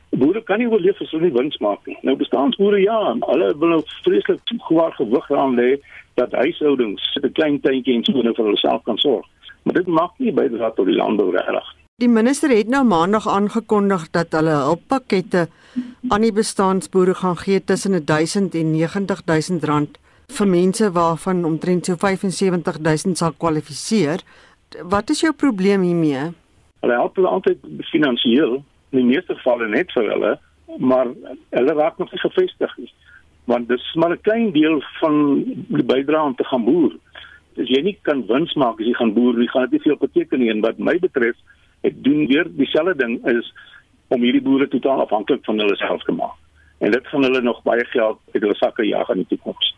Boere 0.08 0.42
kan 0.42 0.58
nie 0.58 0.68
oorleef 0.68 1.00
as 1.00 1.10
hulle 1.10 1.28
nie 1.28 1.32
wins 1.36 1.56
maak 1.64 1.86
nie. 1.86 1.96
Nou 2.02 2.16
bestaansboere 2.16 2.80
ja, 2.80 2.98
hulle 3.20 3.48
wil 3.58 3.68
nou 3.68 3.82
vreeslik 4.02 4.40
gwaar 4.68 4.92
gewig 4.92 5.30
aan 5.30 5.54
lê 5.54 5.76
dat 6.14 6.32
huishoudings 6.32 7.18
'n 7.22 7.32
klein 7.32 7.60
tuintjie 7.60 7.94
en 7.94 8.04
so 8.04 8.22
nou 8.22 8.34
vir 8.34 8.44
hulle 8.44 8.56
self 8.56 8.82
kan 8.82 8.98
sorg. 8.98 9.26
Maar 9.62 9.74
dit 9.74 9.86
maak 9.86 10.12
nie 10.18 10.32
bydra 10.32 10.70
tot 10.70 10.86
die 10.86 10.96
landbou 10.96 11.30
regtig. 11.30 11.74
Die 11.98 12.06
minister 12.06 12.52
het 12.54 12.68
nou 12.70 12.84
maandag 12.87 13.24
aangekondig 13.26 14.04
dat 14.14 14.34
hulle 14.37 14.52
hulppakkette 14.54 15.40
aan 16.14 16.22
die 16.22 16.30
bestaansboere 16.37 17.16
gaan 17.18 17.34
gee 17.40 17.58
tussen 17.70 17.98
1000 18.11 18.54
en 18.61 18.70
90000 18.70 19.66
rand 19.66 19.98
vir 20.37 20.46
mense 20.46 20.90
waarvan 20.98 21.40
omtrent 21.48 21.90
so 21.90 21.96
75000 21.98 23.18
sal 23.18 23.34
kwalifiseer. 23.34 24.22
Wat 24.94 25.11
is 25.11 25.24
jou 25.26 25.32
probleem 25.34 25.82
hiermee? 25.82 26.28
Hulle 26.87 27.00
help 27.00 27.18
hulle 27.18 27.34
altyd 27.34 27.66
finansiëel, 27.90 28.54
in 28.94 29.02
die 29.02 29.08
meeste 29.11 29.34
gevalle 29.34 29.66
net 29.74 29.90
vir 29.98 30.12
hulle, 30.12 30.32
maar 30.78 31.11
hulle 31.50 31.78
raak 31.82 31.98
nog 31.98 32.14
nie 32.14 32.24
gevestig 32.28 32.78
nie. 32.78 32.92
Want 33.50 33.68
dit 33.68 33.78
is 33.82 33.94
maar 33.99 34.14
'n 34.14 34.22
klein 34.22 34.53
deel 34.53 34.82
van 35.03 35.42
die 35.66 35.88
bydrae 35.90 36.30
om 36.30 36.38
te 36.38 36.44
gaan 36.44 36.64
boer. 36.64 36.94
As 37.59 37.66
jy 37.66 37.82
nie 37.82 37.99
kan 38.03 38.26
wins 38.26 38.55
maak 38.55 38.78
as 38.78 38.86
jy 38.86 38.94
gaan 38.94 39.14
boer 39.14 39.34
nie, 39.34 39.49
gaan 39.49 39.66
dit 39.66 39.72
nie 39.72 39.86
veel 39.90 39.96
beteken 39.96 40.38
nie 40.38 40.51
en 40.51 40.61
wat 40.61 40.78
my 40.78 40.99
betref 40.99 41.34
ek 41.87 41.95
doen 42.05 42.26
weer 42.26 42.47
dieselfde 42.59 42.95
ding 42.97 43.18
is 43.26 43.53
om 44.09 44.22
hierdie 44.24 44.43
boere 44.43 44.68
totaal 44.68 45.05
afhanklik 45.05 45.45
van 45.45 45.61
hulle 45.61 45.76
self 45.76 46.03
te 46.03 46.12
maak. 46.12 46.37
En 46.79 46.95
dit 46.95 47.07
gaan 47.11 47.26
hulle 47.26 47.43
nog 47.43 47.62
baie 47.66 47.85
geld 47.93 48.18
uit 48.33 48.43
hulle 48.43 48.55
sakke 48.55 48.87
jag 48.87 49.09
in 49.11 49.24
die 49.24 49.31
toekoms. 49.35 49.74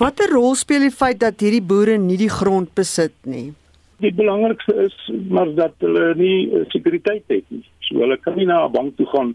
Watter 0.00 0.30
rol 0.32 0.54
speel 0.54 0.86
die 0.86 0.94
feit 0.94 1.20
dat 1.20 1.40
hierdie 1.40 1.64
boere 1.64 1.98
nie 2.00 2.18
die 2.20 2.32
grond 2.32 2.72
besit 2.78 3.14
nie? 3.28 3.52
Die 3.98 4.14
belangrikste 4.14 4.74
is 4.86 4.96
maar 5.28 5.50
dat 5.58 5.74
hulle 5.82 6.14
nie 6.18 6.48
uh, 6.48 6.64
sekuriteit 6.72 7.24
het 7.28 7.44
nie. 7.52 7.64
So 7.88 8.00
hulle 8.02 8.18
kan 8.22 8.36
nie 8.38 8.46
na 8.46 8.64
'n 8.66 8.72
bank 8.72 8.96
toe 8.96 9.06
gaan 9.12 9.34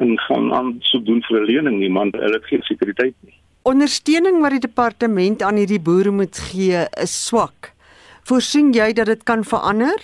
en 0.00 0.18
gaan 0.26 0.52
aan 0.54 0.76
so 0.80 0.98
doen 0.98 1.22
vir 1.28 1.40
'n 1.40 1.46
lening 1.46 1.78
nie, 1.78 1.92
want 1.92 2.14
hulle 2.14 2.38
het 2.38 2.46
geen 2.46 2.62
sekuriteit 2.62 3.14
nie. 3.20 3.36
Ondersteuning 3.62 4.40
wat 4.40 4.50
die 4.50 4.66
departement 4.66 5.42
aan 5.42 5.56
hierdie 5.56 5.80
boere 5.80 6.10
moet 6.10 6.38
gee 6.38 6.86
is 7.02 7.26
swak. 7.26 7.72
Voorsien 8.24 8.72
jy 8.72 8.92
dat 8.92 9.06
dit 9.06 9.22
kan 9.22 9.44
verander? 9.44 9.98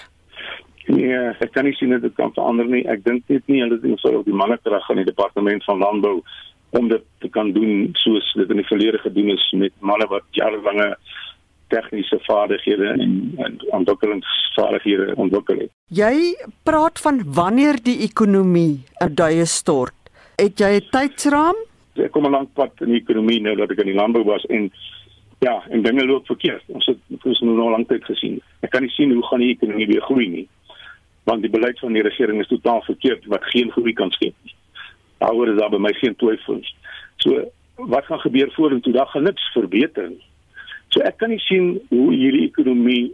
Nee, 0.87 1.14
ek 1.41 1.53
kan 1.53 1.64
nie 1.64 1.74
sien 1.74 1.91
dat 1.91 2.03
dit 2.03 2.14
kan 2.14 2.32
verander 2.32 2.66
nie. 2.70 2.84
Ek 2.87 3.05
dink 3.05 3.24
net 3.28 3.47
nie 3.51 3.62
hulle 3.62 3.80
ding 3.82 3.99
sou 3.99 4.18
op 4.20 4.24
die 4.28 4.34
mannekrag 4.34 4.87
van 4.87 5.01
die 5.01 5.09
departement 5.09 5.64
van 5.64 5.82
landbou 5.82 6.20
om 6.70 6.89
dit 6.89 7.05
te 7.18 7.28
kan 7.28 7.53
doen 7.53 7.91
soos 7.99 8.32
dit 8.39 8.51
in 8.51 8.61
die 8.61 8.68
verlede 8.68 8.99
gedoen 8.99 9.32
is 9.34 9.45
met 9.57 9.72
manne 9.80 10.07
wat 10.11 10.26
jarelange 10.37 10.97
tegniese 11.72 12.18
vaardighede 12.26 12.89
en, 13.03 13.14
en 13.43 13.57
ontwikkelingsvaardighede 13.78 15.14
ontwikkel 15.16 15.64
het. 15.64 15.72
Jy 15.91 16.34
praat 16.62 17.01
van 17.03 17.22
wanneer 17.39 17.80
die 17.82 17.99
ekonomie 18.07 18.84
'n 19.03 19.14
duie 19.14 19.47
stort. 19.47 19.97
Het 20.37 20.59
jy 20.59 20.72
'n 20.76 20.89
tydsraam? 20.91 21.57
Ek 21.95 22.12
kom 22.12 22.26
'n 22.26 22.30
lank 22.30 22.53
pad 22.55 22.72
in 22.80 22.93
die 22.95 23.01
ekonomie 23.01 23.41
nou 23.41 23.57
dat 23.57 23.70
ek 23.70 23.78
in 23.78 23.93
die 23.93 24.01
landbou 24.01 24.24
was 24.24 24.45
en 24.47 24.70
ja, 25.39 25.62
en 25.68 25.82
dinge 25.82 26.05
loop 26.05 26.26
verkeerd. 26.26 26.62
Ons 26.66 26.87
het 26.87 27.24
ons 27.24 27.41
nou 27.41 27.57
nog 27.57 27.70
lank 27.70 27.89
tyd 27.89 28.05
gesien. 28.05 28.41
Ek 28.61 28.70
kan 28.70 28.82
nie 28.82 28.91
sien 28.91 29.12
hoe 29.12 29.26
gaan 29.26 29.41
die 29.41 29.55
ekonomie 29.55 29.87
weer 29.87 30.03
groei 30.03 30.28
nie. 30.28 30.49
Want 31.27 31.43
die 31.43 31.51
beleid 31.51 31.79
van 31.83 31.97
die 31.97 32.05
regering 32.07 32.41
is 32.41 32.51
totaal 32.51 32.83
verkeerd 32.87 33.27
wat 33.33 33.45
geen 33.53 33.70
groei 33.74 33.93
kan 33.99 34.11
skep 34.14 34.35
nie. 34.47 34.55
Daaroor 35.18 35.51
is 35.53 35.59
daar 35.59 35.72
by 35.72 35.81
my 35.83 35.93
geen 35.99 36.16
twyfels. 36.16 36.68
So 37.22 37.45
wat 37.91 38.07
gaan 38.07 38.22
gebeur 38.22 38.53
vorentoe? 38.55 38.93
Daar 38.93 39.11
gaan 39.12 39.27
niks 39.27 39.51
verbeter 39.53 40.09
nie. 40.09 40.24
So 40.95 41.03
ek 41.03 41.18
kan 41.20 41.33
nie 41.35 41.43
sien 41.43 41.74
hoe 41.91 42.12
hierdie 42.14 42.47
ekonomie 42.47 43.12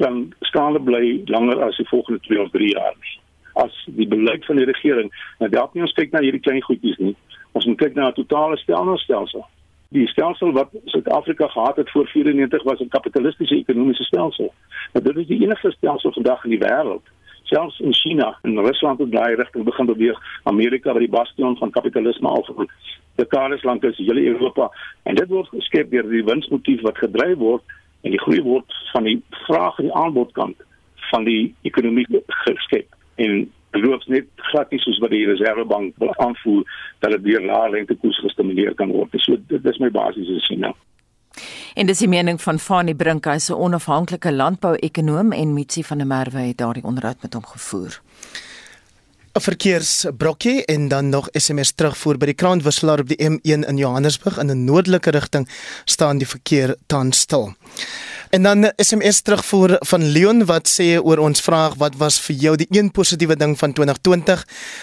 kan 0.00 0.26
staande 0.48 0.80
bly 0.84 1.22
langer 1.32 1.62
as 1.66 1.76
die 1.80 1.88
volgende 1.88 2.20
2 2.28 2.40
of 2.44 2.50
3 2.54 2.70
jaar 2.72 2.94
nie. 2.94 3.16
As 3.64 3.74
die 3.98 4.08
beleid 4.08 4.44
van 4.44 4.60
die 4.60 4.68
regering, 4.68 5.10
nou 5.40 5.50
dalk 5.50 5.74
nie 5.74 5.84
ons 5.84 5.96
kyk 5.96 6.12
na 6.12 6.22
hierdie 6.24 6.44
klein 6.44 6.62
goedjies 6.62 7.00
nie. 7.00 7.16
Ons 7.56 7.66
moet 7.66 7.80
kyk 7.80 7.94
na 7.96 8.08
'n 8.08 8.18
totale 8.20 8.56
stelsel. 8.60 9.46
Die 9.88 10.06
stelsel 10.06 10.52
wat 10.52 10.70
Suid-Afrika 10.84 11.48
gehad 11.48 11.76
het 11.76 11.90
voor 11.90 12.06
94 12.06 12.62
was 12.62 12.80
'n 12.80 12.88
kapitalistiese 12.88 13.56
ekonomiese 13.56 14.04
stelsel. 14.04 14.52
Nou 14.92 15.04
dit 15.04 15.16
is 15.16 15.26
die 15.26 15.42
enigste 15.42 15.70
stelsel 15.70 16.12
vandag 16.12 16.44
in 16.44 16.50
die 16.50 16.64
wêreld 16.64 17.06
selfs 17.46 17.80
in 17.80 17.94
China 17.94 18.38
en 18.42 18.60
Rusland 18.60 18.98
het 18.98 19.12
daai 19.12 19.34
rigting 19.34 19.64
begin 19.64 19.86
beweeg. 19.86 20.18
Amerika 20.42 20.92
wat 20.92 21.04
die 21.04 21.10
bastion 21.10 21.56
van 21.56 21.70
kapitalisme 21.70 22.28
al 22.28 22.44
vir 22.44 22.70
dekades 23.14 23.62
lank 23.62 23.84
is, 23.84 23.96
hele 23.96 24.24
Europa 24.26 24.70
en 25.02 25.14
dit 25.14 25.28
word 25.28 25.48
geskep 25.54 25.90
deur 25.90 26.08
die 26.10 26.24
winsmotief 26.24 26.82
wat 26.86 26.98
gedryf 26.98 27.38
word 27.38 27.76
en 28.02 28.14
die 28.14 28.22
groei 28.22 28.42
word 28.42 28.80
van 28.92 29.06
die 29.08 29.20
vraag 29.46 29.78
en 29.78 29.88
die 29.90 29.98
aanbodkant 30.02 30.64
van 31.10 31.24
die 31.24 31.54
ekonomie 31.62 32.06
geskep. 32.44 32.88
En 33.14 33.46
geloof 33.76 34.06
net 34.06 34.26
glad 34.50 34.70
nie 34.70 34.80
soos 34.82 34.98
wat 35.04 35.12
die 35.14 35.26
reservebank 35.28 35.94
wil 36.02 36.14
aanvoer 36.24 36.64
dat 37.04 37.16
dit 37.16 37.24
deur 37.30 37.46
lae 37.46 37.70
rentekoerse 37.76 38.26
gestimuleer 38.28 38.74
kan 38.74 38.92
word. 38.94 39.14
So 39.24 39.36
dit 39.36 39.72
is 39.72 39.80
my 39.82 39.90
basiese 39.90 40.40
sien 40.48 40.64
nou. 40.66 40.74
En 41.76 41.86
dis 41.86 42.00
die 42.00 42.08
mening 42.08 42.40
van 42.40 42.58
Fanie 42.58 42.96
Brink, 42.96 43.26
hy's 43.28 43.50
'n 43.50 43.60
onafhanklike 43.60 44.32
landbou-ekonoom 44.32 45.32
en 45.32 45.54
Mitsi 45.54 45.82
van 45.84 45.98
der 45.98 46.06
Merwe 46.06 46.48
het 46.48 46.58
daardie 46.58 46.84
onderhoud 46.84 47.22
met 47.22 47.34
hom 47.34 47.44
gevoer. 47.44 48.00
'n 49.36 49.40
Verkeersbrokkie 49.40 50.64
en 50.64 50.88
dan 50.88 51.08
nog 51.08 51.28
SMS 51.32 51.72
terugvoer 51.72 52.16
by 52.16 52.26
die 52.30 52.34
kraanwisselaar 52.34 53.02
op 53.02 53.08
die 53.08 53.18
M1 53.20 53.66
in 53.68 53.76
Johannesburg 53.76 54.38
in 54.38 54.50
'n 54.50 54.64
noordelike 54.64 55.10
rigting 55.10 55.48
staan 55.84 56.18
die 56.18 56.26
verkeer 56.26 56.76
tans 56.86 57.18
stil. 57.18 57.52
En 58.30 58.42
dan 58.42 58.72
SMS 58.76 59.20
terugvoer 59.20 59.76
van 59.78 60.02
Leon 60.04 60.44
wat 60.44 60.68
sê 60.68 60.96
oor 60.98 61.18
ons 61.22 61.40
vraag 61.40 61.76
wat 61.78 61.94
was 62.00 62.18
vir 62.26 62.36
jou 62.36 62.54
die 62.58 62.66
een 62.70 62.90
positiewe 62.90 63.36
ding 63.38 63.54
van 63.58 63.72
2020? 63.72 64.42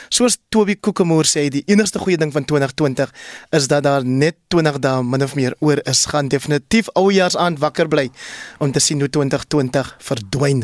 Soos 0.10 0.38
Toby 0.50 0.76
Kokemoor 0.80 1.28
sê, 1.28 1.48
die 1.52 1.64
enigste 1.68 2.00
goeie 2.00 2.18
ding 2.18 2.32
van 2.32 2.46
2020 2.46 3.12
is 3.52 3.68
dat 3.68 3.84
daar 3.84 4.06
net 4.06 4.38
20 4.48 4.80
dae 4.80 5.04
min 5.04 5.24
of 5.24 5.36
meer 5.36 5.56
oor 5.60 5.82
is. 5.89 6.06
Gaan 6.06 6.28
definitief 6.32 6.88
oujaarsaand 6.96 7.60
wakker 7.60 7.88
bly 7.91 8.10
om 8.64 8.72
te 8.72 8.80
sien 8.80 9.00
hoe 9.04 9.10
2020 9.10 9.91
verdwyn. 10.00 10.64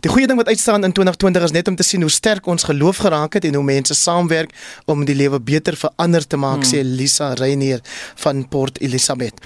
Die 0.00 0.10
goeie 0.12 0.26
ding 0.26 0.40
wat 0.40 0.48
uitstaan 0.48 0.84
in 0.88 0.92
2020 0.96 1.48
is 1.50 1.54
net 1.56 1.68
om 1.68 1.76
te 1.76 1.84
sien 1.86 2.00
hoe 2.00 2.10
sterk 2.10 2.46
ons 2.46 2.64
geloof 2.64 3.02
geraak 3.04 3.36
het 3.36 3.44
en 3.44 3.60
hoe 3.60 3.64
mense 3.64 3.94
saamwerk 3.94 4.54
om 4.86 5.04
die 5.04 5.16
lewe 5.18 5.40
beter 5.40 5.76
vir 5.76 5.92
ander 6.00 6.24
te 6.26 6.40
maak, 6.40 6.64
hmm. 6.64 6.70
sê 6.72 6.82
Lisa 6.82 7.32
Reinier 7.36 7.82
van 8.24 8.46
Port 8.48 8.80
Elizabeth. 8.80 9.42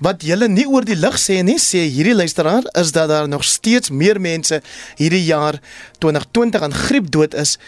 Wat 0.00 0.22
julle 0.22 0.48
nie 0.48 0.68
oor 0.68 0.86
die 0.86 0.98
lig 0.98 1.18
sê 1.18 1.40
nie, 1.42 1.58
sê 1.58 1.82
hierdie 1.88 2.11
hierdie 2.12 2.30
luisteraar 2.32 2.82
is 2.82 2.92
dat 2.92 3.08
daar 3.08 3.28
nog 3.28 3.44
steeds 3.44 3.90
meer 3.90 4.20
mense 4.20 4.62
hierdie 4.96 5.24
jaar 5.24 5.60
2020 5.98 6.60
aan 6.62 6.74
griep 6.74 7.10
dood 7.10 7.34
is 7.34 7.58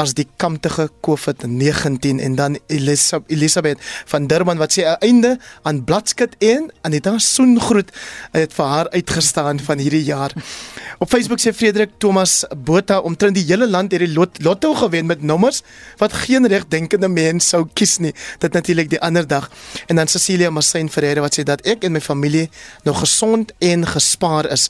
as 0.00 0.14
die 0.14 0.26
kamptige 0.36 0.88
COVID-19 1.04 2.20
en 2.22 2.34
dan 2.34 2.58
Elisabeth, 2.66 3.30
Elisabeth 3.30 3.78
van 4.10 4.26
Durban 4.26 4.60
wat 4.60 4.72
sê 4.74 4.86
einde 5.04 5.36
aan 5.62 5.82
bladskit 5.84 6.36
en 6.38 6.70
Anita 6.82 7.18
Soengroet 7.18 7.92
het 8.32 8.54
vir 8.56 8.72
haar 8.74 8.90
uitgestaan 8.90 9.60
van 9.60 9.78
hierdie 9.78 10.04
jaar. 10.04 10.32
Op 10.98 11.10
Facebook 11.10 11.40
sê 11.42 11.52
Frederik 11.54 11.98
Thomas 11.98 12.42
Botha 12.56 13.00
omtrent 13.04 13.36
die 13.36 13.46
hele 13.48 13.68
land 13.68 13.92
hierdie 13.92 14.12
lot, 14.12 14.42
lotto 14.42 14.74
gewen 14.74 15.06
met 15.06 15.22
nommers 15.22 15.62
wat 16.00 16.12
geen 16.24 16.46
regdenkende 16.46 17.08
mens 17.08 17.48
sou 17.52 17.66
kies 17.74 17.98
nie. 17.98 18.14
Dit 18.38 18.52
natuurlik 18.52 18.90
die 18.90 19.00
ander 19.00 19.26
dag. 19.26 19.50
En 19.86 19.96
dan 19.96 20.08
Cecilia 20.08 20.50
Massain 20.50 20.90
Ferreira 20.90 21.20
wat 21.20 21.38
sê 21.38 21.44
dat 21.44 21.64
ek 21.66 21.84
en 21.84 21.92
my 21.92 22.00
familie 22.00 22.48
nog 22.84 23.02
gesond 23.04 23.52
en 23.58 23.86
gespaar 23.86 24.50
is. 24.50 24.68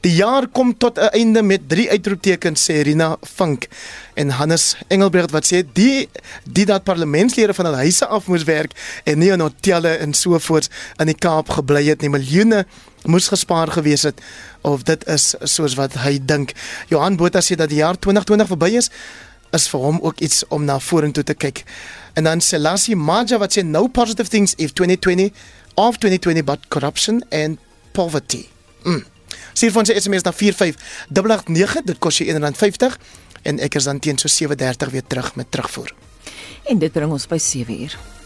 Die 0.00 0.14
jaar 0.16 0.46
kom 0.48 0.72
tot 0.78 0.98
'n 0.98 1.12
einde 1.12 1.42
met 1.42 1.68
drie 1.68 1.90
uitroeptekens 1.90 2.64
sê 2.64 2.80
Rina 2.82 3.16
Vink 3.20 3.68
en 4.14 4.30
Hannes 4.30 4.76
Engelbrecht 4.88 5.30
wat 5.30 5.44
sê 5.44 5.62
die 5.72 6.08
die 6.44 6.64
dat 6.64 6.84
parlementslede 6.84 7.54
van 7.54 7.64
hul 7.64 7.74
huise 7.74 8.06
af 8.06 8.26
moes 8.26 8.44
werk 8.44 8.72
en 9.04 9.18
nie 9.18 9.30
in 9.30 9.40
hotelle 9.40 9.88
en 9.88 10.14
so 10.14 10.38
voort 10.38 10.68
in 10.96 11.06
die 11.06 11.14
Kaap 11.14 11.48
gebly 11.48 11.84
het 11.84 12.00
nie. 12.00 12.08
Miljoene 12.08 12.66
moes 13.04 13.28
gespaar 13.28 13.68
gewees 13.68 14.02
het 14.02 14.20
of 14.60 14.82
dit 14.82 15.06
is 15.06 15.34
soos 15.42 15.74
wat 15.74 15.92
hy 15.92 16.18
dink. 16.24 16.52
Johan 16.88 17.16
Botha 17.16 17.40
sê 17.40 17.54
dat 17.54 17.68
die 17.68 17.78
jaar 17.78 17.98
2020 17.98 18.46
verby 18.46 18.76
is 18.76 18.90
is 19.52 19.68
vir 19.68 19.80
hom 19.80 19.98
ook 20.00 20.20
iets 20.20 20.44
om 20.48 20.64
na 20.64 20.78
vorentoe 20.78 21.24
te 21.24 21.34
kyk. 21.34 21.64
En 22.14 22.24
dan 22.24 22.40
Selassie 22.40 22.96
Maja 22.96 23.38
wat 23.38 23.52
sê 23.52 23.62
no 23.62 23.86
positive 23.88 24.28
things 24.28 24.54
if 24.56 24.72
2020 24.72 25.30
of 25.74 25.98
2020 25.98 26.44
but 26.44 26.68
corruption 26.68 27.24
and 27.30 27.58
poverty. 27.92 28.48
Mm. 28.84 29.04
Stuur 29.52 29.70
vir 29.70 29.80
ons 29.80 29.90
'n 29.90 30.00
SMS 30.00 30.22
na 30.22 30.32
45889, 30.32 31.82
dit 31.84 31.98
kos 31.98 32.18
jou 32.18 32.28
R1.50 32.28 32.98
en 33.42 33.58
ek 33.58 33.74
is 33.74 33.84
dan 33.84 33.98
teen 33.98 34.18
so 34.18 34.28
7:30 34.28 34.90
weer 34.90 35.06
terug 35.06 35.34
met 35.34 35.50
terugvoer. 35.50 35.92
En 36.64 36.78
dit 36.78 36.92
bring 36.92 37.10
ons 37.12 37.26
by 37.26 37.38
7:00. 37.38 38.19